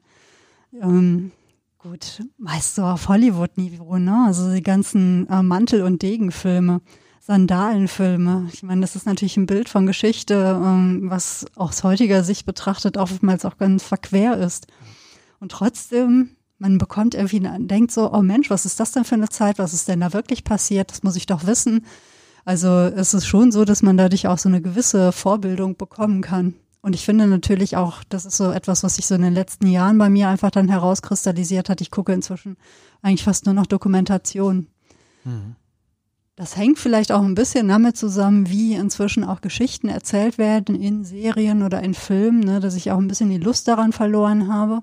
[0.81, 1.31] Ähm,
[1.77, 4.25] gut, meist so auf Hollywood-Niveau, ne?
[4.25, 6.81] Also die ganzen äh, Mantel- und Degenfilme,
[7.19, 8.49] Sandalenfilme.
[8.51, 12.97] Ich meine, das ist natürlich ein Bild von Geschichte, ähm, was aus heutiger Sicht betrachtet
[12.97, 14.65] oftmals auch ganz verquer ist.
[15.39, 19.29] Und trotzdem, man bekommt irgendwie, denkt so, oh Mensch, was ist das denn für eine
[19.29, 19.57] Zeit?
[19.57, 20.91] Was ist denn da wirklich passiert?
[20.91, 21.85] Das muss ich doch wissen.
[22.45, 26.53] Also es ist schon so, dass man dadurch auch so eine gewisse Vorbildung bekommen kann.
[26.81, 29.67] Und ich finde natürlich auch, das ist so etwas, was sich so in den letzten
[29.67, 31.81] Jahren bei mir einfach dann herauskristallisiert hat.
[31.81, 32.57] Ich gucke inzwischen
[33.01, 34.67] eigentlich fast nur noch Dokumentation.
[35.25, 35.55] Mhm.
[36.35, 41.03] Das hängt vielleicht auch ein bisschen damit zusammen, wie inzwischen auch Geschichten erzählt werden in
[41.03, 44.79] Serien oder in Filmen, ne, dass ich auch ein bisschen die Lust daran verloren habe.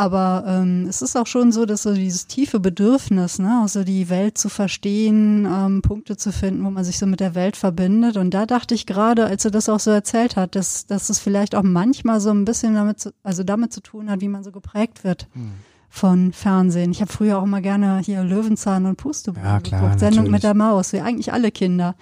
[0.00, 4.08] Aber ähm, es ist auch schon so, dass so dieses tiefe Bedürfnis, ne, also die
[4.08, 8.16] Welt zu verstehen, ähm, Punkte zu finden, wo man sich so mit der Welt verbindet.
[8.16, 11.18] Und da dachte ich gerade, als er das auch so erzählt hat, dass, dass es
[11.18, 14.42] vielleicht auch manchmal so ein bisschen damit, zu, also damit zu tun hat, wie man
[14.42, 15.28] so geprägt wird.
[15.34, 15.52] Hm
[15.92, 16.92] von Fernsehen.
[16.92, 19.98] Ich habe früher auch immer gerne hier Löwenzahn und Pusteblumen ja, klar, geguckt.
[19.98, 20.32] Sendung natürlich.
[20.32, 21.96] mit der Maus, wie eigentlich alle Kinder.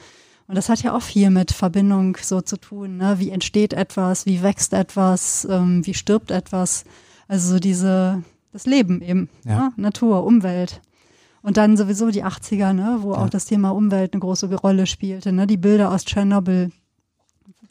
[0.46, 2.98] Und das hat ja auch viel mit Verbindung so zu tun.
[2.98, 3.18] Ne?
[3.18, 6.84] Wie entsteht etwas, wie wächst etwas, ähm, wie stirbt etwas.
[7.28, 9.56] Also so diese, das Leben eben, ja.
[9.56, 9.72] ne?
[9.76, 10.80] Natur, Umwelt.
[11.42, 13.18] Und dann sowieso die 80er, ne, wo ja.
[13.18, 15.32] auch das Thema Umwelt eine große Rolle spielte.
[15.32, 15.46] Ne?
[15.46, 16.72] Die Bilder aus Tschernobyl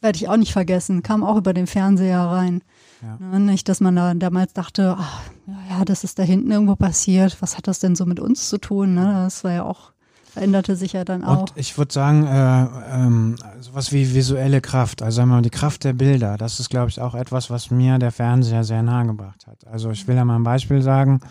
[0.02, 2.62] werde ich auch nicht vergessen, kam auch über den Fernseher rein.
[3.02, 3.18] Ja.
[3.20, 3.40] Ne?
[3.40, 5.22] Nicht, dass man da damals dachte, ach,
[5.70, 7.38] ja, das ist da hinten irgendwo passiert.
[7.42, 8.94] Was hat das denn so mit uns zu tun?
[8.94, 9.04] Ne?
[9.26, 9.92] Das war ja auch
[10.38, 11.42] veränderte sich ja dann auch.
[11.42, 15.50] Und ich würde sagen, äh, ähm, sowas wie visuelle Kraft, also sagen wir mal, die
[15.50, 19.08] Kraft der Bilder, das ist, glaube ich, auch etwas, was mir der Fernseher sehr nahe
[19.08, 19.66] gebracht hat.
[19.66, 21.22] Also ich will ja mal ein Beispiel sagen.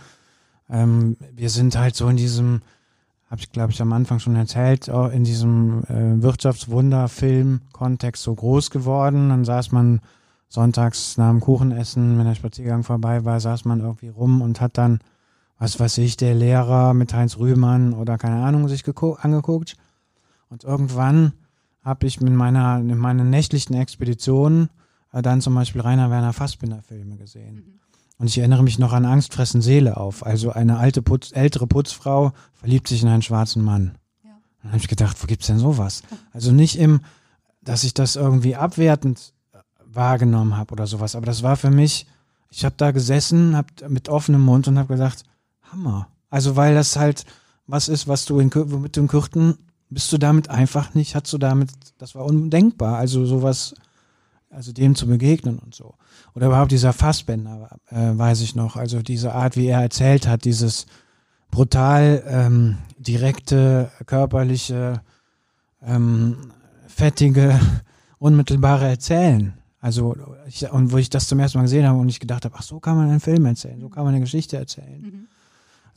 [0.69, 2.63] Ähm, wir sind halt so in diesem,
[3.31, 9.29] habe ich, glaube ich, am Anfang schon erzählt, in diesem äh, Wirtschaftswunderfilm-Kontext so groß geworden.
[9.29, 10.01] Dann saß man
[10.49, 14.77] sonntags nach dem Kuchenessen, wenn der Spaziergang vorbei war, saß man irgendwie rum und hat
[14.79, 14.99] dann
[15.59, 19.77] was weiß ich, der Lehrer mit Heinz Rühmann oder keine Ahnung sich angeguckt.
[20.49, 21.33] Und irgendwann
[21.83, 24.71] habe ich mit meiner, in meinen nächtlichen Expeditionen
[25.13, 27.55] äh, dann zum Beispiel Rainer Werner Fassbinder Filme gesehen.
[27.55, 27.81] Mhm.
[28.19, 30.25] Und ich erinnere mich noch an Angstfressen Seele auf.
[30.25, 33.99] Also eine alte Putz, ältere Putzfrau verliebt sich in einen schwarzen Mann.
[34.25, 34.31] Ja.
[34.63, 36.03] Dann habe ich gedacht, wo gibt's denn sowas?
[36.33, 37.01] Also nicht im,
[37.63, 41.15] dass ich das irgendwie abwertend äh, wahrgenommen habe oder sowas.
[41.15, 42.07] Aber das war für mich,
[42.51, 45.25] ich habe da gesessen, hab mit offenem Mund und habe gesagt,
[45.73, 46.09] Hammer.
[46.31, 47.25] Also weil das halt
[47.67, 48.51] was ist, was du in,
[48.81, 53.25] mit dem Kürten bist du damit einfach nicht, hast du damit, das war undenkbar, also
[53.25, 53.75] sowas,
[54.51, 55.95] also dem zu begegnen und so.
[56.35, 60.45] Oder überhaupt dieser Fassbänder, äh, weiß ich noch, also diese Art, wie er erzählt hat,
[60.45, 60.87] dieses
[61.51, 65.03] brutal ähm, direkte, körperliche,
[65.83, 66.53] ähm,
[66.89, 67.59] fettige,
[68.19, 69.55] unmittelbare Erzählen.
[69.81, 70.17] Also,
[70.49, 72.63] ich, und wo ich das zum ersten Mal gesehen habe und ich gedacht habe, ach,
[72.63, 75.01] so kann man einen Film erzählen, so kann man eine Geschichte erzählen.
[75.01, 75.29] Mhm.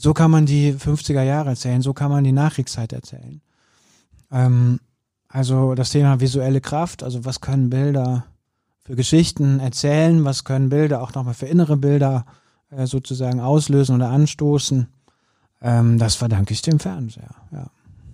[0.02, 3.42] So kann man die 50er Jahre erzählen, so kann man die Nachkriegszeit erzählen.
[4.32, 4.80] Ähm,
[5.28, 8.26] also das Thema visuelle Kraft, also was können Bilder
[8.86, 12.26] für Geschichten erzählen, was können Bilder auch nochmal für innere Bilder
[12.72, 14.88] äh, sozusagen auslösen oder anstoßen.
[15.62, 17.68] Ähm, das verdanke ich dem Fernseher, ja.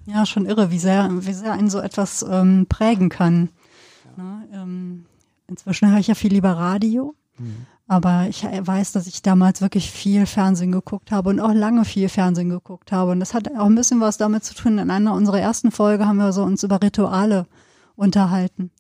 [0.08, 3.50] Ja, schon irre, wie sehr, wie sehr einen so etwas ähm, prägen kann.
[4.18, 4.24] Ja.
[4.24, 4.48] Ne?
[4.54, 5.06] Ähm,
[5.48, 7.14] inzwischen höre ich ja viel lieber Radio.
[7.38, 7.68] Mhm.
[7.88, 12.10] Aber ich weiß, dass ich damals wirklich viel Fernsehen geguckt habe und auch lange viel
[12.10, 13.12] Fernsehen geguckt habe.
[13.12, 14.80] Und das hat auch ein bisschen was damit zu tun.
[14.80, 17.46] In einer unserer ersten Folge haben wir so uns über Rituale
[17.96, 18.72] unterhalten.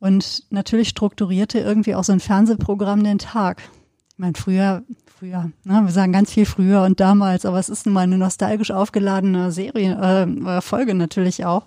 [0.00, 3.62] Und natürlich strukturierte irgendwie auch so ein Fernsehprogramm den Tag.
[4.10, 7.86] Ich meine, früher, früher, ne, wir sagen ganz viel früher und damals, aber es ist
[7.86, 11.66] nun mal eine nostalgisch aufgeladene Serie, äh, Folge natürlich auch.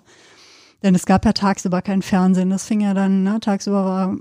[0.82, 2.50] Denn es gab ja tagsüber kein Fernsehen.
[2.50, 4.16] Das fing ja dann, ne, tagsüber war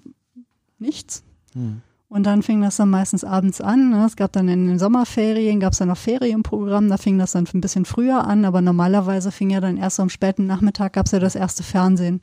[0.79, 1.23] nichts.
[1.53, 1.81] Hm.
[2.09, 3.89] Und dann fing das dann meistens abends an.
[3.89, 4.05] Ne?
[4.05, 7.47] Es gab dann in den Sommerferien, gab es dann noch Ferienprogramm, da fing das dann
[7.53, 11.11] ein bisschen früher an, aber normalerweise fing ja dann erst am späten Nachmittag gab es
[11.11, 12.21] ja das erste Fernsehen.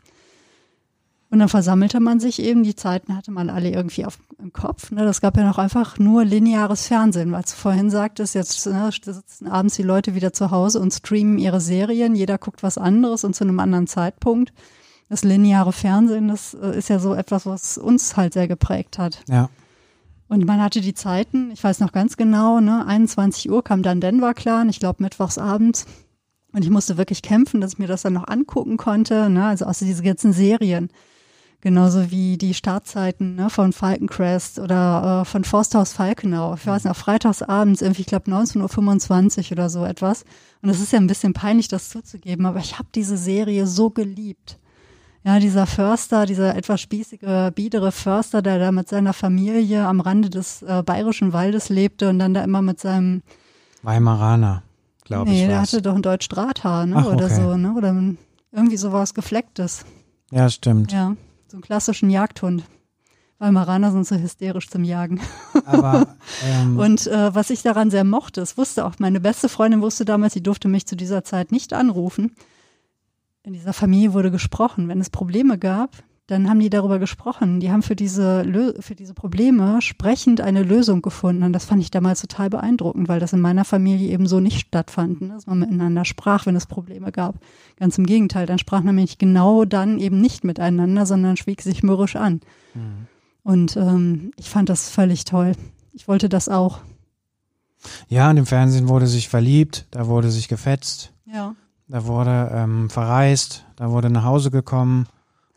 [1.35, 4.91] Und dann versammelte man sich eben, die Zeiten hatte man alle irgendwie auf, im Kopf.
[4.91, 5.05] Ne?
[5.05, 9.49] Das gab ja noch einfach nur lineares Fernsehen, weil du vorhin sagtest, jetzt ne, sitzen
[9.49, 13.35] abends die Leute wieder zu Hause und streamen ihre Serien, jeder guckt was anderes und
[13.35, 14.53] zu einem anderen Zeitpunkt.
[15.09, 19.21] Das lineare Fernsehen, das äh, ist ja so etwas, was uns halt sehr geprägt hat.
[19.29, 19.51] Ja.
[20.35, 24.01] Und man hatte die Zeiten, ich weiß noch ganz genau, ne, 21 Uhr kam dann
[24.01, 25.87] Denver Clan, ich glaube mittwochs abends.
[26.53, 29.65] Und ich musste wirklich kämpfen, dass ich mir das dann noch angucken konnte, ne, also
[29.65, 30.89] aus diesen ganzen Serien.
[31.61, 36.55] Genauso wie die Startzeiten ne, von Falcon Crest oder äh, von Forsthaus Falkenau.
[36.55, 40.25] Ich weiß noch, freitagsabends, irgendwie, ich glaube 19.25 Uhr oder so etwas.
[40.63, 43.91] Und es ist ja ein bisschen peinlich, das zuzugeben, aber ich habe diese Serie so
[43.91, 44.59] geliebt.
[45.25, 50.29] Ja, dieser Förster, dieser etwas spießige, biedere Förster, der da mit seiner Familie am Rande
[50.29, 53.23] des äh, bayerischen Waldes lebte und dann da immer mit seinem
[53.83, 54.63] Weimaraner,
[55.03, 55.43] glaube nee, ich.
[55.43, 56.97] Nee, der hatte doch ein Deutsch Drahthaar, ne?
[56.99, 57.37] Ach, oder okay.
[57.37, 57.73] so, ne?
[57.75, 57.97] Oder
[58.53, 59.87] irgendwie sowas Geflecktes.
[60.31, 60.93] Ja, stimmt.
[60.93, 61.17] Ja,
[61.49, 62.65] so einen klassischen Jagdhund.
[63.39, 65.21] Weimaraner sind so hysterisch zum Jagen.
[65.65, 66.07] Aber
[66.45, 70.05] ähm, Und äh, was ich daran sehr mochte, es wusste auch, meine beste Freundin wusste
[70.05, 72.33] damals, sie durfte mich zu dieser Zeit nicht anrufen.
[73.45, 74.89] In dieser Familie wurde gesprochen.
[74.89, 77.61] Wenn es Probleme gab, dann haben die darüber gesprochen.
[77.61, 78.43] Die haben für diese,
[78.81, 81.43] für diese Probleme sprechend eine Lösung gefunden.
[81.43, 84.61] Und das fand ich damals total beeindruckend, weil das in meiner Familie eben so nicht
[84.61, 85.29] stattfand, ne?
[85.35, 87.37] dass man miteinander sprach, wenn es Probleme gab.
[87.77, 91.83] Ganz im Gegenteil, dann sprach man nämlich genau dann eben nicht miteinander, sondern schwieg sich
[91.83, 92.41] mürrisch an.
[92.73, 93.07] Mhm.
[93.43, 95.53] Und ähm, ich fand das völlig toll.
[95.93, 96.81] Ich wollte das auch.
[98.09, 101.55] ja, und im Fernsehen wurde sich verliebt, da wurde sich gefetzt, Ja.
[101.89, 105.07] Da wurde ähm, verreist, da wurde nach Hause gekommen,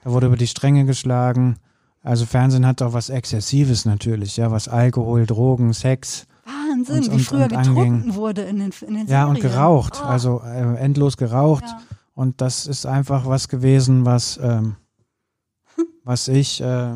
[0.04, 1.58] da wurde über die Stränge geschlagen.
[2.04, 6.26] Also Fernsehen hat auch was Exzessives natürlich, ja, was Alkohol, Drogen, Sex.
[6.46, 8.16] Wahnsinn, Und- wie und- früher und getrunken anging.
[8.16, 9.52] wurde in den, in den Ja, und Serien.
[9.54, 11.64] geraucht, Oh, also äh, endlos geraucht.
[11.66, 11.82] ja.
[12.14, 14.76] Und das ist einfach was gewesen, was, ähm,
[16.04, 16.94] was ich, äh,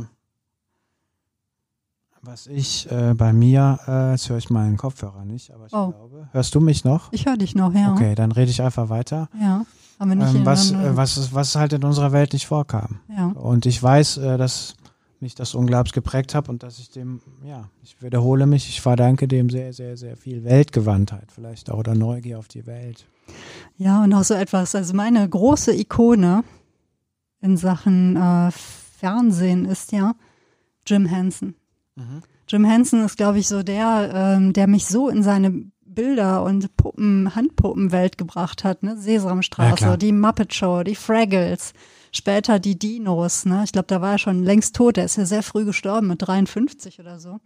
[2.23, 5.91] was ich äh, bei mir, äh, jetzt höre ich meinen Kopfhörer nicht, aber ich Oh.
[5.91, 7.11] glaube, hörst du mich noch?
[7.11, 7.93] Ich höre dich noch, ja.
[7.93, 9.29] Okay, dann rede ich einfach weiter.
[9.39, 9.65] Ja.
[9.99, 12.99] Haben wir nicht Ähm, was, äh, was, was halt in unserer Welt nicht vorkam.
[13.15, 13.27] ja.
[13.27, 14.75] Und ich weiß, äh, dass
[15.19, 19.27] mich das unglaublich geprägt hat und dass ich dem, ja, ich wiederhole mich, ich verdanke
[19.27, 23.05] dem sehr, sehr, sehr viel Weltgewandtheit vielleicht auch oder Neugier auf die Welt.
[23.77, 24.73] ja, und auch so etwas.
[24.73, 26.43] Also meine große Ikone
[27.39, 30.13] in Sachen äh, Fernsehen ist ja
[30.87, 31.53] Jim Henson.
[32.47, 36.75] Jim Henson ist, glaube ich, so der, ähm, der mich so in seine Bilder und
[36.77, 38.83] Puppen, Handpuppenwelt gebracht hat.
[38.83, 38.91] Ne?
[38.91, 39.97] Ja, Sesamstraße, klar.
[39.97, 41.73] die Muppet Show, die Fraggles,
[42.11, 43.45] später die Dinos.
[43.45, 43.61] Ne?
[43.65, 44.97] Ich glaube, da war er schon längst tot.
[44.97, 47.39] Der ist ja sehr früh gestorben, mit 53 oder so.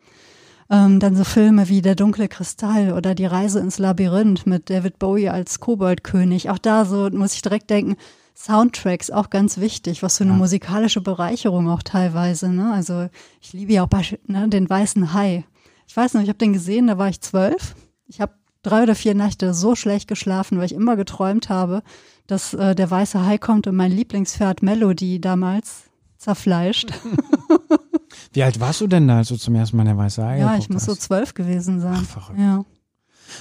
[0.69, 4.97] Ähm, dann so Filme wie Der dunkle Kristall oder Die Reise ins Labyrinth mit David
[4.97, 6.49] Bowie als Koboldkönig.
[6.49, 7.97] Auch da so muss ich direkt denken,
[8.35, 10.37] Soundtracks auch ganz wichtig, was für eine Ja.
[10.37, 12.49] musikalische Bereicherung auch teilweise.
[12.49, 12.71] Ne?
[12.73, 13.07] Also
[13.41, 13.89] ich liebe ja auch
[14.27, 15.45] ne, den weißen Hai.
[15.87, 17.75] Ich weiß noch, ich habe den gesehen, da war ich zwölf.
[18.07, 21.81] Ich habe drei oder vier Nächte so schlecht geschlafen, weil ich immer geträumt habe,
[22.27, 25.83] dass äh, der weiße Hai kommt und mein Lieblingspferd Melody damals
[26.17, 26.91] zerfleischt.
[28.33, 30.57] Wie alt warst du denn da, als du zum ersten Mal der Weiße Hai ja,
[30.57, 31.03] ich muss so hast?
[31.03, 31.99] zwölf gewesen sein.
[32.01, 32.39] Ach, verrückt.
[32.39, 32.65] Ja.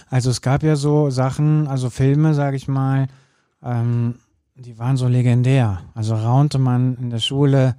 [0.09, 3.09] Also es gab ja so Sachen, also Filme, sage ich mal,
[3.63, 4.17] ähm,
[4.57, 5.81] die waren so legendär.
[5.95, 7.77] Also raunte man in der Schule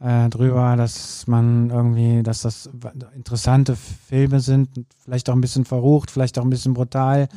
[0.00, 2.70] äh, drüber, dass man irgendwie, dass das
[3.14, 7.28] interessante Filme sind, vielleicht auch ein bisschen verrucht, vielleicht auch ein bisschen brutal,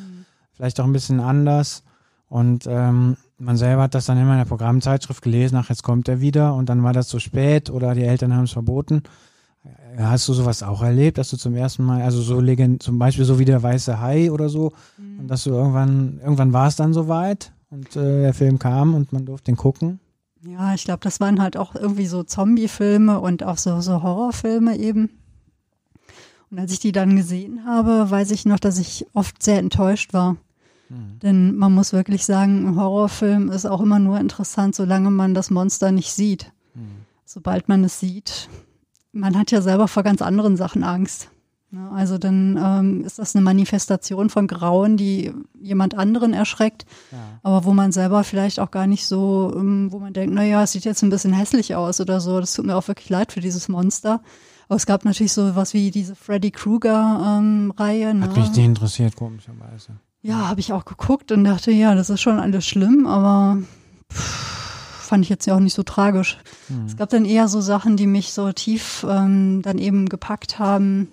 [0.53, 1.83] vielleicht auch ein bisschen anders.
[2.27, 6.07] Und ähm, man selber hat das dann immer in der Programmzeitschrift gelesen, ach, jetzt kommt
[6.07, 9.03] er wieder und dann war das zu spät oder die Eltern haben es verboten.
[9.63, 12.97] Äh, Hast du sowas auch erlebt, dass du zum ersten Mal, also so legend, zum
[12.97, 16.75] Beispiel so wie der weiße Hai oder so, und dass du irgendwann, irgendwann war es
[16.75, 19.99] dann soweit und äh, der Film kam und man durfte den gucken?
[20.43, 24.77] Ja, ich glaube, das waren halt auch irgendwie so Zombie-Filme und auch so, so Horrorfilme
[24.77, 25.09] eben.
[26.51, 30.13] Und als ich die dann gesehen habe, weiß ich noch, dass ich oft sehr enttäuscht
[30.13, 30.37] war.
[30.89, 35.49] Denn man muss wirklich sagen, ein Horrorfilm ist auch immer nur interessant, solange man das
[35.49, 36.51] Monster nicht sieht.
[37.25, 38.49] Sobald man es sieht,
[39.11, 41.29] man hat ja selber vor ganz anderen Sachen Angst.
[41.71, 46.85] Ne, Also dann ähm, ist das eine Manifestation von Grauen, die jemand anderen erschreckt,
[47.43, 50.71] aber wo man selber vielleicht auch gar nicht so, ähm, wo man denkt, naja, es
[50.73, 52.39] sieht jetzt ein bisschen hässlich aus oder so.
[52.39, 54.21] Das tut mir auch wirklich leid für dieses Monster.
[54.67, 58.13] Aber es gab natürlich so was wie diese Freddy Krueger-Reihe.
[58.13, 58.21] ne?
[58.25, 59.93] Hat mich nicht interessiert, komischerweise.
[60.21, 63.59] Ja, habe ich auch geguckt und dachte, ja, das ist schon alles schlimm, aber
[64.11, 66.39] pff, fand ich jetzt ja auch nicht so tragisch.
[66.87, 71.09] Es gab dann eher so Sachen, die mich so tief ähm, dann eben gepackt haben,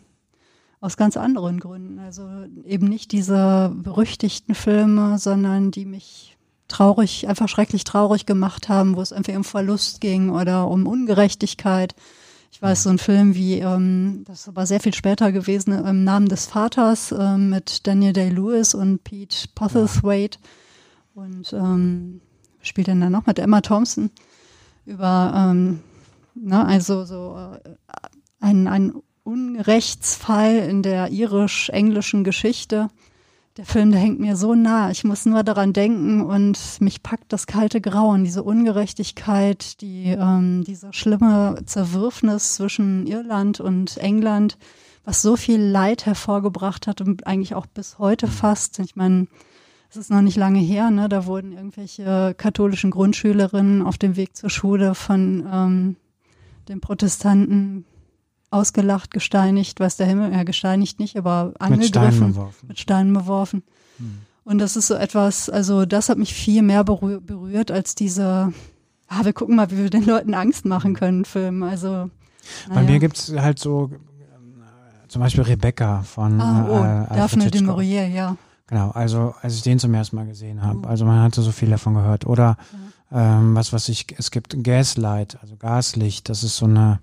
[0.82, 2.00] aus ganz anderen Gründen.
[2.00, 2.28] Also
[2.64, 9.00] eben nicht diese berüchtigten Filme, sondern die mich traurig, einfach schrecklich traurig gemacht haben, wo
[9.00, 11.94] es einfach um Verlust ging oder um Ungerechtigkeit.
[12.50, 16.28] Ich weiß, so ein Film wie, ähm, das aber sehr viel später gewesen, im Namen
[16.28, 20.38] des Vaters äh, mit Daniel Day-Lewis und Pete Postlethwaite.
[21.14, 22.20] Und ähm,
[22.60, 24.10] spielt denn da noch mit Emma Thompson
[24.84, 25.80] über, ähm,
[26.34, 27.70] ne, also so äh,
[28.40, 32.88] ein, ein Unrechtsfall in der irisch-englischen Geschichte.
[33.56, 34.90] Der Film, der hängt mir so nah.
[34.90, 40.64] Ich muss nur daran denken und mich packt das kalte Grauen, diese Ungerechtigkeit, die, ähm,
[40.64, 44.56] diese schlimme Zerwürfnis zwischen Irland und England,
[45.04, 48.78] was so viel Leid hervorgebracht hat und eigentlich auch bis heute fast.
[48.78, 49.26] Ich meine,
[49.90, 51.10] es ist noch nicht lange her, ne?
[51.10, 55.96] Da wurden irgendwelche katholischen Grundschülerinnen auf dem Weg zur Schule von ähm,
[56.68, 57.84] den Protestanten
[58.52, 61.78] ausgelacht, gesteinigt, weiß der Himmel, ja, gesteinigt nicht, aber angegriffen.
[61.78, 62.68] Mit Steinen beworfen.
[62.68, 63.62] Mit Steinen beworfen.
[63.98, 64.18] Hm.
[64.44, 68.52] Und das ist so etwas, also das hat mich viel mehr berührt als diese,
[69.08, 71.62] ah, wir gucken mal, wie wir den Leuten Angst machen können, Film.
[71.62, 72.10] Also.
[72.68, 77.62] Bei mir gibt's halt so, äh, zum Beispiel Rebecca von ah, oh, äh, Daphne de
[77.62, 78.36] Maurier, ja.
[78.66, 80.88] Genau, also als ich den zum ersten Mal gesehen habe, oh.
[80.88, 82.26] also man hatte so viel davon gehört.
[82.26, 82.56] Oder
[83.12, 83.38] ja.
[83.38, 86.98] ähm, was, was ich, es gibt Gaslight, also Gaslicht, das ist so eine,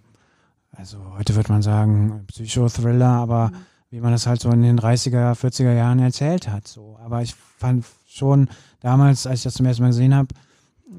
[0.79, 3.55] also heute würde man sagen Psychothriller, aber mhm.
[3.89, 6.69] wie man das halt so in den 30er, 40er Jahren erzählt hat.
[6.69, 6.97] So.
[7.03, 8.47] Aber ich fand schon
[8.79, 10.29] damals, als ich das zum ersten Mal gesehen habe,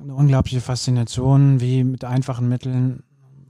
[0.03, 3.03] eine unglaubliche Faszination, wie mit einfachen Mitteln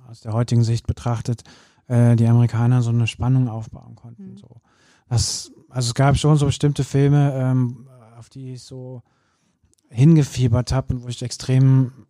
[0.08, 1.42] aus der heutigen Sicht betrachtet
[1.88, 4.32] äh, die Amerikaner so eine Spannung aufbauen konnten.
[4.32, 4.38] Mhm.
[4.38, 4.60] So.
[5.08, 9.02] Das, also es gab schon so bestimmte Filme, ähm, auf die ich so
[9.88, 12.06] hingefiebert habe und wo ich extrem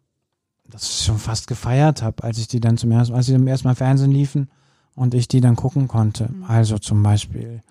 [0.70, 3.68] das schon fast gefeiert habe, als ich die dann zum ersten, als sie zum ersten
[3.68, 4.48] Mal Fernsehen liefen
[4.94, 6.30] und ich die dann gucken konnte.
[6.32, 6.44] Mhm.
[6.44, 7.62] Also zum Beispiel,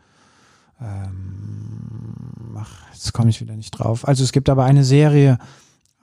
[0.81, 4.07] ähm, ach, jetzt komme ich wieder nicht drauf.
[4.07, 5.38] Also es gibt aber eine Serie,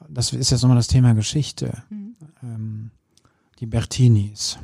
[0.08, 2.16] das ist jetzt nochmal das Thema Geschichte, mhm.
[2.42, 2.90] ähm,
[3.60, 4.58] die Bertinis.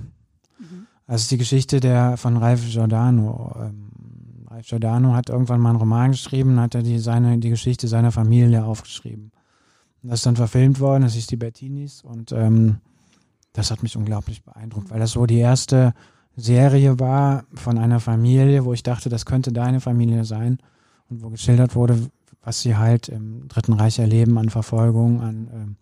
[0.59, 0.87] Mhm.
[1.07, 3.55] Das ist die Geschichte der von Ralph Giordano.
[3.61, 3.91] Ähm,
[4.51, 8.13] Ralph Giordano hat irgendwann mal einen Roman geschrieben, hat er die, seine, die Geschichte seiner
[8.13, 9.33] Familie aufgeschrieben.
[10.03, 12.79] Das ist dann verfilmt worden, das ist die Bettinis und ähm,
[13.53, 15.95] das hat mich unglaublich beeindruckt, weil das so die erste
[16.37, 20.59] Serie war von einer Familie, wo ich dachte, das könnte deine Familie sein
[21.09, 22.11] und wo geschildert wurde,
[22.43, 25.77] was sie halt im Dritten Reich erleben an Verfolgung, an ähm,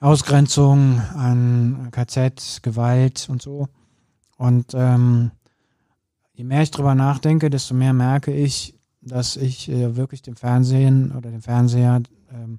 [0.00, 3.68] Ausgrenzung, an KZ, Gewalt und so.
[4.36, 5.30] Und ähm,
[6.32, 11.12] je mehr ich drüber nachdenke, desto mehr merke ich, dass ich äh, wirklich dem Fernsehen
[11.12, 12.58] oder dem Fernseher ähm,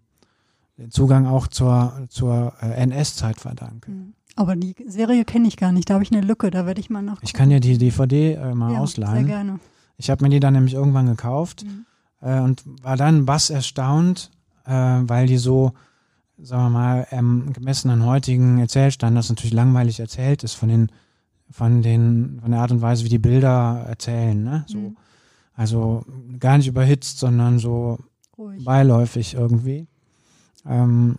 [0.78, 3.92] den Zugang auch zur, zur äh, NS-Zeit verdanke.
[3.92, 4.14] Mhm.
[4.36, 6.90] Aber die Serie kenne ich gar nicht, da habe ich eine Lücke, da werde ich
[6.90, 7.22] mal nach.
[7.22, 9.28] Ich kann dir die DVD äh, mal ja, ausleihen.
[9.28, 9.60] Sehr gerne.
[9.98, 11.86] Ich habe mir die dann nämlich irgendwann gekauft mhm.
[12.22, 14.32] äh, und war dann bass erstaunt,
[14.66, 15.74] äh, weil die so,
[16.40, 20.92] sagen wir mal, ähm, gemessen an heutigen Erzählstand, das natürlich langweilig erzählt ist von den,
[21.52, 24.66] von den, von der Art und Weise, wie die Bilder erzählen, ne?
[24.68, 24.78] So.
[24.80, 24.98] Mhm.
[25.56, 26.04] Also
[26.40, 28.00] gar nicht überhitzt, sondern so
[28.36, 28.66] Ruhig.
[28.66, 29.88] beiläufig irgendwie.
[30.66, 31.18] Ähm,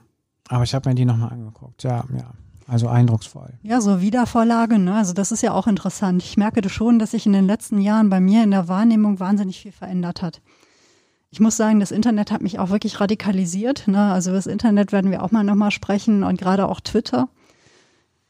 [0.48, 1.82] aber ich habe mir die nochmal angeguckt.
[1.82, 2.32] Ja, ja.
[2.66, 3.52] Also eindrucksvoll.
[3.62, 4.94] Ja, so Wiedervorlage, ne?
[4.94, 6.22] Also das ist ja auch interessant.
[6.22, 9.60] Ich merke schon, dass sich in den letzten Jahren bei mir in der Wahrnehmung wahnsinnig
[9.60, 10.40] viel verändert hat.
[11.30, 13.88] Ich muss sagen, das Internet hat mich auch wirklich radikalisiert.
[13.88, 14.12] Ne?
[14.12, 17.28] Also das Internet werden wir auch mal nochmal sprechen und gerade auch Twitter,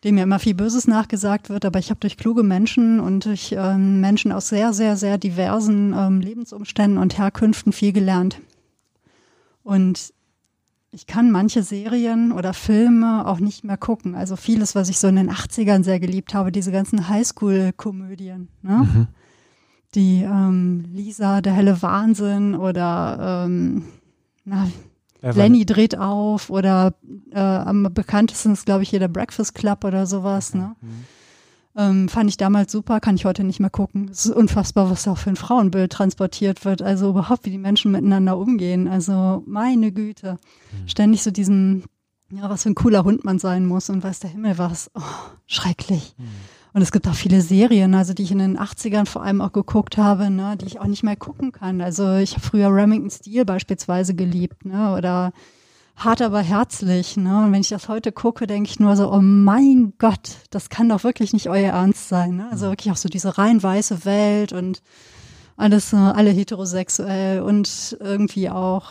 [0.05, 1.64] dem ja immer viel Böses nachgesagt wird.
[1.64, 5.92] Aber ich habe durch kluge Menschen und durch ähm, Menschen aus sehr, sehr, sehr diversen
[5.92, 8.40] ähm, Lebensumständen und Herkünften viel gelernt.
[9.62, 10.13] Und
[10.95, 14.15] ich kann manche Serien oder Filme auch nicht mehr gucken.
[14.15, 18.49] Also vieles, was ich so in den 80ern sehr geliebt habe, diese ganzen Highschool-Komödien.
[18.63, 18.89] Ne?
[18.93, 19.07] Mhm.
[19.97, 23.85] Die ähm, Lisa, der helle Wahnsinn oder ähm,
[24.45, 24.69] na,
[25.21, 26.95] Lenny dreht auf oder
[27.33, 30.55] äh, am bekanntesten ist, glaube ich, hier der Breakfast Club oder sowas.
[30.55, 30.77] Ne?
[30.81, 31.05] Mhm.
[31.77, 34.08] Ähm, fand ich damals super, kann ich heute nicht mehr gucken.
[34.10, 36.83] Es ist unfassbar, was da auch für ein Frauenbild transportiert wird.
[36.83, 38.87] Also überhaupt, wie die Menschen miteinander umgehen.
[38.87, 40.35] Also meine Güte.
[40.35, 40.88] Mhm.
[40.88, 41.85] Ständig so diesen,
[42.31, 44.90] ja, was für ein cooler Hund man sein muss und weiß der Himmel was.
[44.94, 45.02] Oh,
[45.46, 46.14] schrecklich.
[46.16, 46.25] Mhm.
[46.75, 49.52] Und es gibt auch viele Serien, also die ich in den 80ern vor allem auch
[49.52, 51.81] geguckt habe, ne, die ich auch nicht mehr gucken kann.
[51.81, 55.33] Also ich habe früher Remington Steel beispielsweise geliebt, ne, oder
[55.97, 57.17] hart aber herzlich.
[57.17, 57.45] Ne?
[57.45, 60.88] Und wenn ich das heute gucke, denke ich nur so, oh mein Gott, das kann
[60.88, 62.37] doch wirklich nicht euer Ernst sein.
[62.37, 62.49] Ne?
[62.51, 64.83] Also wirklich auch so diese rein weiße Welt und
[65.57, 68.90] alles, äh, alle heterosexuell und irgendwie auch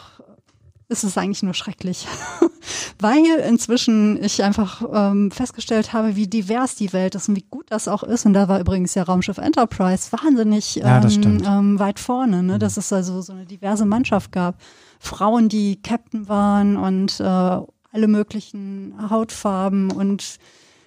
[0.89, 2.07] ist es eigentlich nur schrecklich.
[2.99, 7.65] Weil inzwischen ich einfach ähm, festgestellt habe, wie divers die Welt ist und wie gut
[7.69, 8.25] das auch ist.
[8.25, 12.59] Und da war übrigens ja Raumschiff Enterprise wahnsinnig ähm, ja, ähm, weit vorne, ne?
[12.59, 14.55] dass es also so eine diverse Mannschaft gab
[15.03, 20.37] Frauen, die Captain waren und äh, alle möglichen Hautfarben und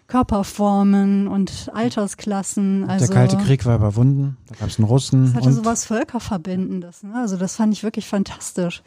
[0.06, 2.88] Körperformen und Altersklassen.
[2.88, 5.26] Also, der Kalte Krieg war überwunden, da gab es einen Russen.
[5.26, 7.02] Das hatte sowas Völkerverbindendes.
[7.02, 7.14] Ne?
[7.14, 8.82] Also das fand ich wirklich fantastisch.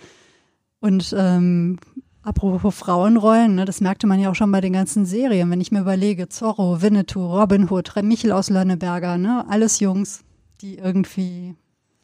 [0.79, 1.77] Und ähm,
[2.23, 5.51] apropos Frauenrollen, ne, das merkte man ja auch schon bei den ganzen Serien.
[5.51, 10.21] Wenn ich mir überlege, Zorro, Winnetou, Robin Hood, Michel aus Lönneberger, ne, alles Jungs,
[10.61, 11.55] die irgendwie.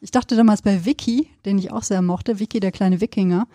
[0.06, 3.48] Ich dachte damals bei Vicky, den ich auch sehr mochte, Vicky, der kleine Wikinger,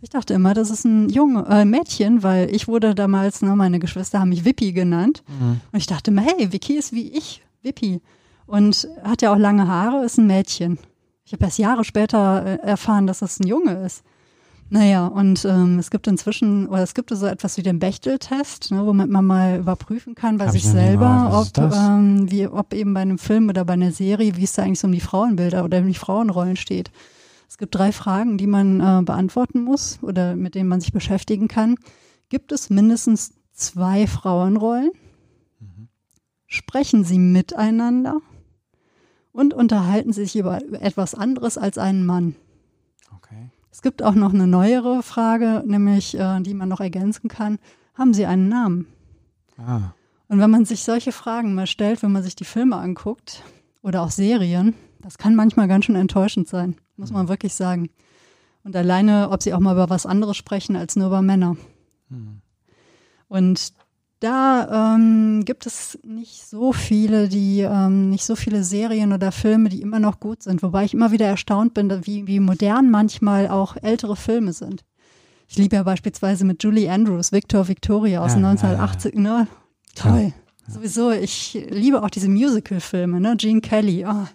[0.00, 3.78] ich dachte immer, das ist ein Junge, äh, Mädchen, weil ich wurde damals, ne, meine
[3.78, 5.22] Geschwister haben mich Wippi genannt.
[5.26, 5.60] Mhm.
[5.70, 8.00] Und ich dachte immer, hey, Vicky ist wie ich, Wippi.
[8.46, 10.78] Und hat ja auch lange Haare, ist ein Mädchen.
[11.26, 14.02] Ich habe erst Jahre später äh, erfahren, dass das ein Junge ist.
[14.70, 18.84] Naja, und ähm, es gibt inzwischen, oder es gibt so etwas wie den Bechtel-Test, ne,
[18.84, 23.00] womit man mal überprüfen kann bei Hab sich selber, ob, ähm, wie, ob eben bei
[23.00, 25.78] einem Film oder bei einer Serie, wie es da eigentlich so um die Frauenbilder oder
[25.78, 26.90] um die Frauenrollen steht.
[27.48, 31.48] Es gibt drei Fragen, die man äh, beantworten muss oder mit denen man sich beschäftigen
[31.48, 31.76] kann.
[32.28, 34.90] Gibt es mindestens zwei Frauenrollen?
[35.60, 35.88] Mhm.
[36.46, 38.18] Sprechen sie miteinander?
[39.32, 42.34] Und unterhalten sie sich über etwas anderes als einen Mann?
[43.78, 47.58] Es gibt auch noch eine neuere Frage, nämlich äh, die man noch ergänzen kann.
[47.94, 48.88] Haben sie einen Namen?
[49.56, 49.92] Ah.
[50.26, 53.44] Und wenn man sich solche Fragen mal stellt, wenn man sich die Filme anguckt
[53.80, 57.88] oder auch Serien, das kann manchmal ganz schön enttäuschend sein muss man wirklich sagen.
[58.64, 61.56] Und alleine, ob sie auch mal über was anderes sprechen als nur über Männer.
[62.08, 62.42] Mhm.
[63.28, 63.72] Und
[64.20, 69.68] da ähm, gibt es nicht so viele, die ähm, nicht so viele Serien oder Filme,
[69.68, 70.62] die immer noch gut sind.
[70.62, 74.84] Wobei ich immer wieder erstaunt bin, wie, wie modern manchmal auch ältere Filme sind.
[75.48, 79.38] Ich liebe ja beispielsweise mit Julie Andrews, Victor Victoria aus ja, den 1980 ja, ja.
[79.38, 79.46] ne?
[79.94, 80.32] Toll.
[80.66, 83.36] Sowieso, ich liebe auch diese Musical-Filme, ne?
[83.36, 84.04] Gene Kelly.
[84.06, 84.26] Oh.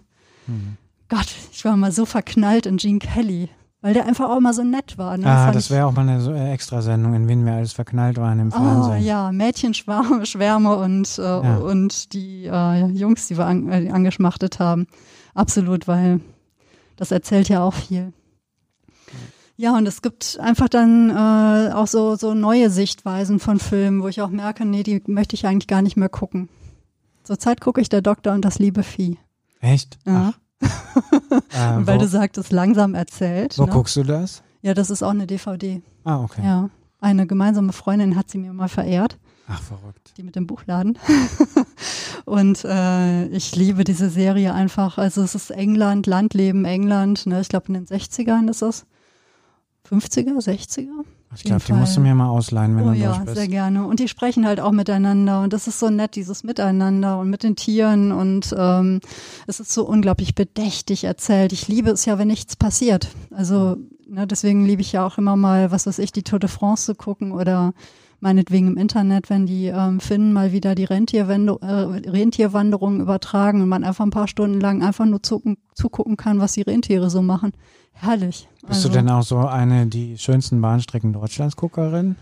[0.48, 0.76] Mhm.
[1.08, 3.50] Gott, ich war mal so verknallt in Gene Kelly,
[3.84, 5.18] weil der einfach auch immer so nett war.
[5.18, 5.26] Ne?
[5.26, 8.50] Ah, das wäre auch mal eine äh, Extrasendung, in wen wir alles verknallt waren im
[8.50, 8.92] Fernsehen.
[8.92, 11.56] Oh ja, Mädchenschwärme Schwärme und, äh, ja.
[11.58, 14.86] und die äh, Jungs, die wir an, äh, angeschmachtet haben.
[15.34, 16.20] Absolut, weil
[16.96, 18.14] das erzählt ja auch viel.
[19.58, 24.08] Ja, und es gibt einfach dann äh, auch so, so neue Sichtweisen von Filmen, wo
[24.08, 26.48] ich auch merke, nee, die möchte ich eigentlich gar nicht mehr gucken.
[27.22, 29.18] Zurzeit gucke ich Der Doktor und das liebe Vieh.
[29.60, 29.98] Echt?
[30.06, 30.32] Ja.
[30.32, 30.43] Ach.
[30.60, 33.58] äh, weil du sagtest, langsam erzählt.
[33.58, 33.72] Wo ne?
[33.72, 34.42] guckst du das?
[34.62, 35.82] Ja, das ist auch eine DVD.
[36.04, 36.42] Ah, okay.
[36.44, 36.70] Ja.
[37.00, 39.18] Eine gemeinsame Freundin hat sie mir mal verehrt.
[39.46, 40.14] Ach, verrückt.
[40.16, 40.98] Die mit dem Buchladen.
[42.24, 44.96] und äh, ich liebe diese Serie einfach.
[44.96, 47.26] Also es ist England, Landleben, England.
[47.26, 47.40] Ne?
[47.42, 48.86] Ich glaube in den 60ern ist es.
[49.88, 51.04] 50er, 60er?
[51.36, 53.36] Ich glaube, die musst du mir mal ausleihen, wenn oh, du ja, bist.
[53.36, 53.84] sehr gerne.
[53.86, 57.42] Und die sprechen halt auch miteinander und das ist so nett, dieses Miteinander und mit
[57.42, 59.00] den Tieren und ähm,
[59.46, 61.52] es ist so unglaublich bedächtig erzählt.
[61.52, 63.08] Ich liebe es ja, wenn nichts passiert.
[63.30, 63.76] Also
[64.06, 66.86] ne, deswegen liebe ich ja auch immer mal, was weiß ich, die Tour de France
[66.86, 67.74] zu gucken oder
[68.24, 73.68] meinetwegen im Internet, wenn die ähm, Finnen mal wieder die Rentierwand äh, Rentierwanderung übertragen und
[73.68, 77.22] man einfach ein paar Stunden lang einfach nur zucken, zugucken kann, was die Rentiere so
[77.22, 77.52] machen.
[77.92, 78.48] Herrlich.
[78.62, 82.16] Bist also, du denn auch so eine, die schönsten Bahnstrecken Deutschlands Guckerin?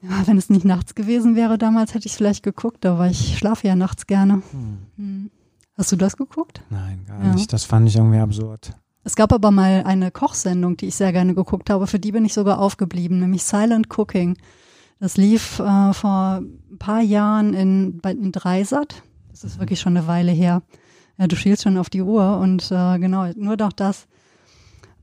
[0.00, 3.36] Ja, wenn es nicht nachts gewesen wäre damals, hätte ich es vielleicht geguckt, aber ich
[3.36, 4.34] schlafe ja nachts gerne.
[4.52, 4.78] Hm.
[4.96, 5.30] Hm.
[5.76, 6.62] Hast du das geguckt?
[6.70, 7.34] Nein, gar ja.
[7.34, 7.52] nicht.
[7.52, 8.70] Das fand ich irgendwie absurd.
[9.02, 11.86] Es gab aber mal eine Kochsendung, die ich sehr gerne geguckt habe.
[11.86, 14.36] Für die bin ich sogar aufgeblieben, nämlich Silent Cooking.
[14.98, 19.02] Das lief äh, vor ein paar Jahren in, bei, in Dreisat.
[19.30, 20.62] Das ist wirklich schon eine Weile her.
[21.18, 24.06] Ja, du schielst schon auf die Uhr und äh, genau, nur doch das.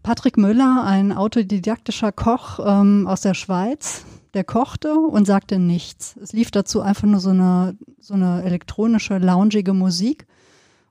[0.02, 6.18] Patrick Müller, ein autodidaktischer Koch ähm, aus der Schweiz, der kochte und sagte nichts.
[6.22, 10.26] Es lief dazu einfach nur so eine, so eine elektronische, loungige Musik.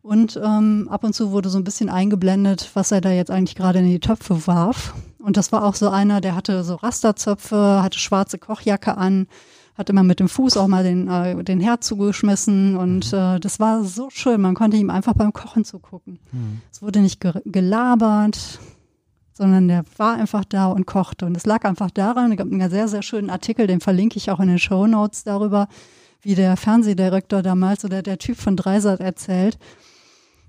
[0.03, 3.55] Und ähm, ab und zu wurde so ein bisschen eingeblendet, was er da jetzt eigentlich
[3.55, 4.95] gerade in die Töpfe warf.
[5.21, 9.29] Und das war auch so einer, der hatte so Rasterzöpfe, hatte schwarze Kochjacke an,
[9.77, 12.77] hat immer mit dem Fuß auch mal den, äh, den Herd zugeschmissen.
[12.77, 13.19] Und mhm.
[13.19, 14.41] äh, das war so schön.
[14.41, 16.19] Man konnte ihm einfach beim Kochen zugucken.
[16.33, 16.61] Mhm.
[16.73, 18.59] Es wurde nicht ge gelabert,
[19.33, 21.27] sondern der war einfach da und kochte.
[21.27, 24.33] Und es lag einfach daran, es gab einen sehr, sehr schönen Artikel, den verlinke ich
[24.33, 25.69] auch in den Show Notes darüber,
[26.23, 29.59] wie der Fernsehdirektor damals oder der Typ von Dreisat erzählt,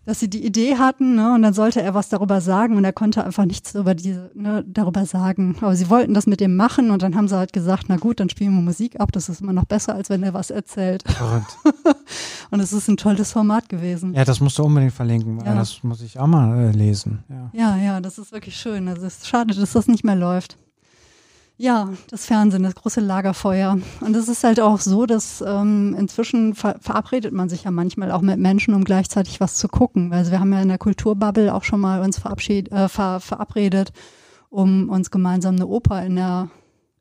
[0.06, 2.92] dass sie die Idee hatten, ne, und dann sollte er was darüber sagen und er
[2.92, 5.56] konnte einfach nichts über diese, ne, darüber sagen.
[5.62, 8.20] Aber sie wollten das mit dem machen und dann haben sie halt gesagt, na gut,
[8.20, 11.04] dann spielen wir Musik ab, das ist immer noch besser, als wenn er was erzählt.
[12.52, 14.14] und es ist ein tolles Format gewesen.
[14.14, 15.56] Ja, das musst du unbedingt verlinken, weil ja.
[15.56, 17.24] das muss ich auch mal äh, lesen.
[17.30, 17.50] Ja.
[17.54, 18.88] ja, ja, das ist wirklich schön.
[18.90, 20.58] Also es ist schade, dass das nicht mehr läuft.
[21.64, 23.78] Ja, das Fernsehen, das große Lagerfeuer.
[24.02, 28.12] Und es ist halt auch so, dass ähm, inzwischen ver verabredet man sich ja manchmal
[28.12, 30.12] auch mit Menschen, um gleichzeitig was zu gucken.
[30.12, 33.94] Also wir haben ja in der Kulturbubble auch schon mal uns verabschied, äh, ver verabredet,
[34.50, 36.50] um uns gemeinsam eine Oper in der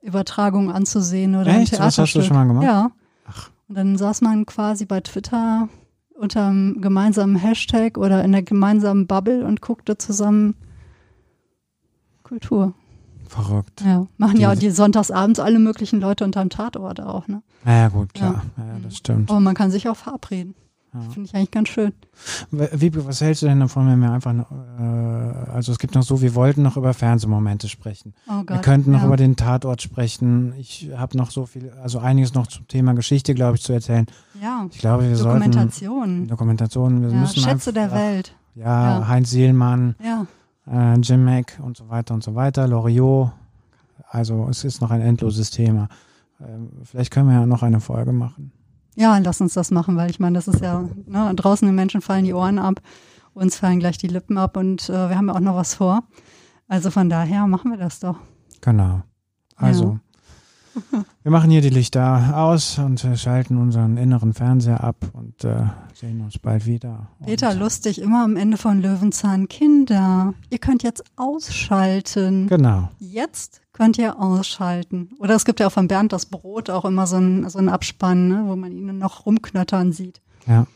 [0.01, 1.73] Übertragung anzusehen oder ein Echt?
[1.73, 2.25] Das hast du Theaterstück.
[2.27, 2.65] schon mal gemacht?
[2.65, 2.93] Ja.
[3.27, 3.51] Ach.
[3.69, 5.69] Und dann saß man quasi bei Twitter
[6.15, 10.55] unter einem gemeinsamen Hashtag oder in der gemeinsamen Bubble und guckte zusammen
[12.23, 12.75] Kultur.
[13.33, 13.81] Verrückt.
[13.85, 14.07] Ja.
[14.19, 17.43] Machen ja Die- die sonntagsabends alle möglichen Leute unterm Tatort auch, ne?
[17.65, 18.43] Naja, gut, klar.
[18.57, 18.65] Ja.
[18.65, 18.73] Ja.
[18.83, 19.31] das stimmt.
[19.31, 20.55] Aber man kann sich auch verabreden.
[20.95, 21.01] Ja.
[21.09, 21.95] Finde ich eigentlich ganz schön.
[22.51, 26.21] Wie, was hältst du denn davon, wenn wir einfach, äh, also es gibt noch so,
[26.21, 28.13] wir wollten noch über Fernsehmomente sprechen.
[28.29, 28.51] Oh Gott.
[28.51, 29.07] wir könnten noch ja.
[29.07, 30.53] über den Tatort sprechen.
[30.59, 34.05] Ich habe noch so viel, also einiges noch zum Thema Geschichte, glaube ich, zu erzählen.
[34.43, 36.29] Ja, Ich glaube, wir sollten Dokumentation.
[36.29, 38.35] Dokumentationen, wir Ja, müssen Schätze einfach, der Welt.
[38.55, 39.09] Ja.
[39.09, 40.27] Heinz Sielmann, Ja,
[40.71, 43.33] äh, Jim Mack und so weiter und so weiter, Loriot.
[44.09, 45.89] Also es ist noch ein endloses Thema.
[46.41, 48.53] Ähm, vielleicht können wir ja noch eine Folge machen.
[48.95, 52.01] ja, lass uns das machen, weil ich meine, das ist ja, ne, draußen den Menschen
[52.01, 52.81] fallen die Ohren ab,
[53.35, 56.03] uns fallen gleich die Lippen ab und äh, wir haben ja auch noch was vor.
[56.69, 58.17] Also von daher machen wir das doch.
[58.61, 59.03] Genau.
[59.57, 59.99] Also,
[61.23, 65.65] wir machen hier die Lichter aus und äh, schalten unseren inneren Fernseher ab und äh,
[65.95, 67.09] sehen uns bald wieder.
[67.25, 69.49] Peter, und, lustig, immer am Ende von Löwenzahn.
[69.49, 72.47] Kinder, ihr könnt jetzt ausschalten.
[72.49, 72.89] Genau.
[72.99, 75.11] Jetzt könnt ihr ausschalten.
[75.19, 78.29] Oder es gibt ja auch von Bernd das Brot auch immer so ein, so Abspann,
[78.29, 80.21] ne, wo man ihn noch rumknöttern sieht.
[80.47, 80.67] Ja.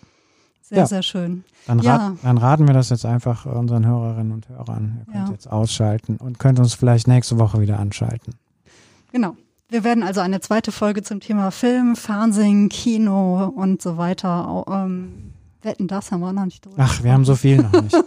[0.63, 0.87] Sehr, Ja.
[0.87, 1.45] sehr schön.
[1.67, 1.97] Dann, Ja.
[1.97, 4.97] rat, dann raten wir das jetzt einfach unseren Hörerinnen und Hörern.
[5.07, 5.33] Ihr könnt Ja.
[5.33, 8.35] jetzt ausschalten und könnt uns vielleicht nächste Woche wieder anschalten.
[9.13, 9.37] Genau.
[9.69, 14.65] Wir werden also eine zweite Folge zum Thema Film, Fernsehen, Kino und so weiter.
[14.69, 16.77] Ähm, wetten, das haben wir noch nicht drüber.
[16.79, 17.97] Ach, wir haben so viel noch nicht.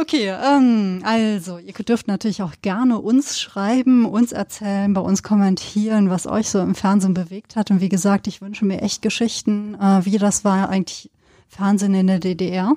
[0.00, 6.08] Okay, ähm, also ihr dürft natürlich auch gerne uns schreiben, uns erzählen, bei uns kommentieren,
[6.08, 7.72] was euch so im Fernsehen bewegt hat.
[7.72, 11.10] Und wie gesagt, ich wünsche mir echt Geschichten, äh, wie das war eigentlich
[11.48, 12.74] Fernsehen in der DDR,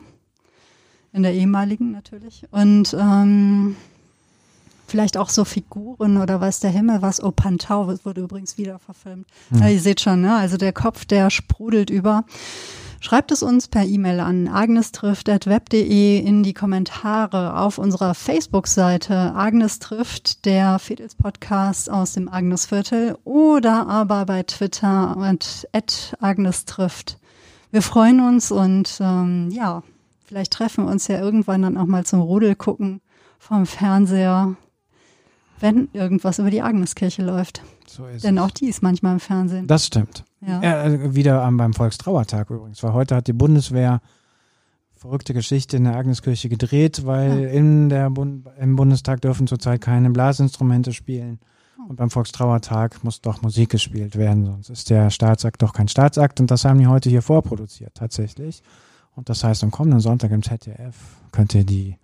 [1.14, 2.46] in der ehemaligen natürlich.
[2.50, 3.76] Und ähm,
[4.92, 7.24] vielleicht auch so Figuren oder weiß der Himmel was.
[7.24, 9.26] Oh, Pantau das wurde übrigens wieder verfilmt.
[9.52, 10.36] Ja, ihr seht schon, ne?
[10.36, 12.26] Also der Kopf, der sprudelt über.
[13.00, 20.46] Schreibt es uns per E-Mail an agnestrifft.web.de in die Kommentare auf unserer Facebook-Seite Agnes trifft,
[20.46, 25.68] der Fedels Podcast aus dem Agnesviertel oder aber bei Twitter mit
[26.20, 27.18] Agnes trifft.
[27.72, 29.82] Wir freuen uns und ähm, ja,
[30.26, 33.02] vielleicht treffen wir uns ja irgendwann dann auch mal zum Rudel gucken
[33.40, 34.56] vom Fernseher,
[35.62, 37.62] wenn irgendwas über die Agneskirche läuft.
[37.88, 38.44] So ist Denn es.
[38.44, 39.68] auch die ist manchmal im Fernsehen.
[39.68, 40.26] Das stimmt.
[40.46, 40.62] Ja.
[40.62, 44.02] Ja, äh, wieder am, beim Volkstrauertag übrigens, weil heute hat die Bundeswehr
[44.96, 50.12] verrückte Geschichte in der Agneskirche gedreht, weil in der Bund im Bundestag dürfen zurzeit keine
[50.12, 51.40] Blasinstrumente spielen.
[51.80, 51.90] Oh.
[51.90, 56.40] Und beim Volkstrauertag muss doch Musik gespielt werden, sonst ist der Staatsakt doch kein Staatsakt.
[56.40, 58.62] Und das haben die heute hier vorproduziert, tatsächlich.
[59.16, 60.96] Und das heißt, am kommenden Sonntag im ZDF
[61.32, 61.98] könnt ihr die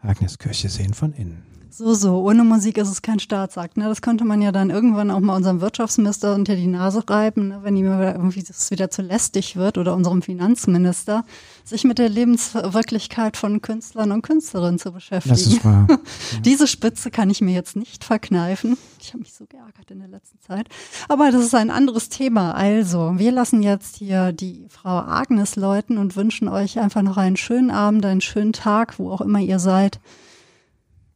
[0.00, 1.57] Agneskirche sehen von innen.
[1.70, 3.76] So, so, ohne Musik ist es kein Staatsakt.
[3.76, 3.84] Ne?
[3.84, 7.60] Das könnte man ja dann irgendwann auch mal unserem Wirtschaftsminister unter die Nase reiben, ne?
[7.62, 11.24] wenn ihm irgendwie das wieder zu lästig wird oder unserem Finanzminister,
[11.64, 15.34] sich mit der Lebenswirklichkeit von Künstlern und Künstlerinnen zu beschäftigen.
[15.34, 15.86] Das ist wahr.
[16.44, 18.78] Diese Spitze kann ich mir jetzt nicht verkneifen.
[19.00, 20.68] Ich habe mich so geärgert in der letzten Zeit.
[21.08, 22.52] Aber das ist ein anderes Thema.
[22.52, 27.36] Also, wir lassen jetzt hier die Frau Agnes läuten und wünschen euch einfach noch einen
[27.36, 30.00] schönen Abend, einen schönen Tag, wo auch immer ihr seid.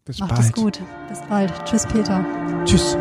[0.04, 0.44] Bis Macht bald.
[0.44, 0.80] es gut.
[1.08, 1.52] Bis bald.
[1.64, 2.24] Tschüss, Peter.
[2.64, 2.96] Tschüss.